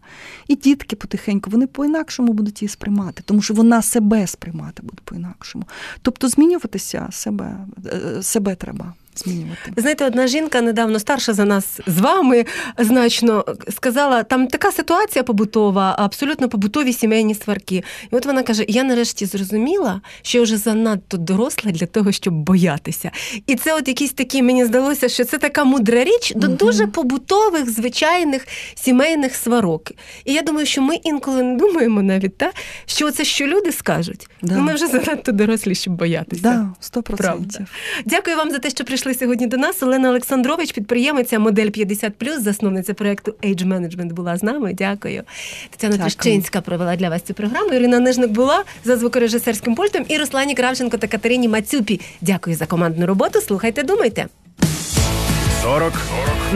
і 0.48 0.56
дітки 0.56 0.96
потихеньку, 0.96 1.50
вони 1.50 1.66
по-інакшому 1.66 2.32
будуть 2.32 2.62
її 2.62 2.68
сприймати, 2.68 3.22
тому 3.26 3.42
що 3.42 3.54
вона 3.54 3.82
себе 3.82 4.26
сприймати 4.26 4.82
буде 4.82 4.98
по-інакшому. 5.04 5.64
Тобто 6.02 6.28
змінюватися 6.28 7.08
себе, 7.10 7.56
е, 7.86 8.22
себе 8.22 8.54
треба 8.54 8.94
змінювати. 9.18 9.72
Знаєте, 9.76 10.04
одна 10.04 10.26
жінка 10.26 10.60
недавно 10.60 10.98
старша 10.98 11.32
за 11.32 11.44
нас 11.44 11.80
з 11.86 11.98
вами 11.98 12.44
значно 12.78 13.44
сказала, 13.70 14.22
там 14.22 14.46
така 14.46 14.72
ситуація 14.72 15.22
побутова, 15.22 15.96
абсолютно 15.98 16.48
побутові 16.48 16.92
сімейні 16.92 17.34
сварки. 17.34 17.84
І 18.12 18.16
от 18.16 18.26
вона 18.26 18.42
каже: 18.42 18.64
я 18.68 18.84
нарешті 18.84 19.26
зрозуміла, 19.26 20.00
що 20.22 20.38
я 20.38 20.44
вже 20.44 20.56
занадто 20.56 21.16
доросла 21.16 21.72
для 21.72 21.86
того, 21.86 22.12
щоб 22.12 22.34
боятися. 22.34 23.10
І 23.46 23.54
це, 23.54 23.74
от 23.74 23.88
якісь 23.88 24.12
такі, 24.12 24.42
мені 24.42 24.64
здалося, 24.64 25.08
що 25.08 25.24
це 25.24 25.38
така 25.38 25.64
мудра 25.64 26.04
річ 26.04 26.32
до 26.36 26.48
дуже 26.48 26.86
побутових, 26.86 27.70
звичайних 27.70 28.46
сімейних 28.74 29.34
сварок. 29.34 29.92
І 30.24 30.32
я 30.32 30.42
думаю, 30.42 30.66
що 30.66 30.82
ми 30.82 30.94
інколи 30.94 31.42
не 31.42 31.56
думаємо 31.56 32.02
навіть, 32.02 32.36
та, 32.36 32.52
що 32.86 33.10
це 33.10 33.24
що 33.24 33.46
люди 33.46 33.72
скажуть. 33.72 34.28
Да. 34.42 34.54
Ну, 34.54 34.60
ми 34.60 34.74
вже 34.74 34.86
занадто 34.86 35.32
дорослі, 35.32 35.74
щоб 35.74 35.94
боятися. 35.94 36.42
Да, 36.42 36.74
100%. 37.00 37.16
Правда. 37.16 37.66
Дякую 38.04 38.36
вам 38.36 38.50
за 38.50 38.58
те, 38.58 38.70
що 38.70 38.84
прийшли 38.84 39.07
сьогодні 39.14 39.46
до 39.46 39.56
нас. 39.56 39.82
Олена 39.82 40.08
Олександрович, 40.10 40.72
підприємиця 40.72 41.38
модель 41.38 41.66
50+, 41.66 42.40
засновниця 42.40 42.94
проєкту 42.94 43.34
Age 43.42 43.66
Management 43.66 44.12
була 44.12 44.36
з 44.36 44.42
нами. 44.42 44.74
Дякую. 44.74 45.22
Тетяна 45.70 45.96
Дякую. 45.96 46.10
Трещинська 46.10 46.60
провела 46.60 46.96
для 46.96 47.08
вас 47.08 47.22
цю 47.22 47.34
програму. 47.34 47.72
Ірина 47.72 48.00
Нижник 48.00 48.30
була 48.30 48.64
за 48.84 48.96
звукорежисерським 48.96 49.74
пультом 49.74 50.04
і 50.08 50.18
Руслані 50.18 50.54
Кравченко 50.54 50.96
та 50.96 51.06
Катерині 51.06 51.48
Мацюпі. 51.48 52.00
Дякую 52.20 52.56
за 52.56 52.66
командну 52.66 53.06
роботу. 53.06 53.40
Слухайте, 53.40 53.82
думайте. 53.82 54.26
40 55.62 55.92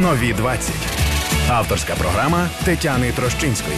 нові 0.03 0.32
20. 0.32 0.74
Авторська 1.48 1.94
програма 1.94 2.48
Тетяни 2.64 3.12
Трощинської. 3.12 3.76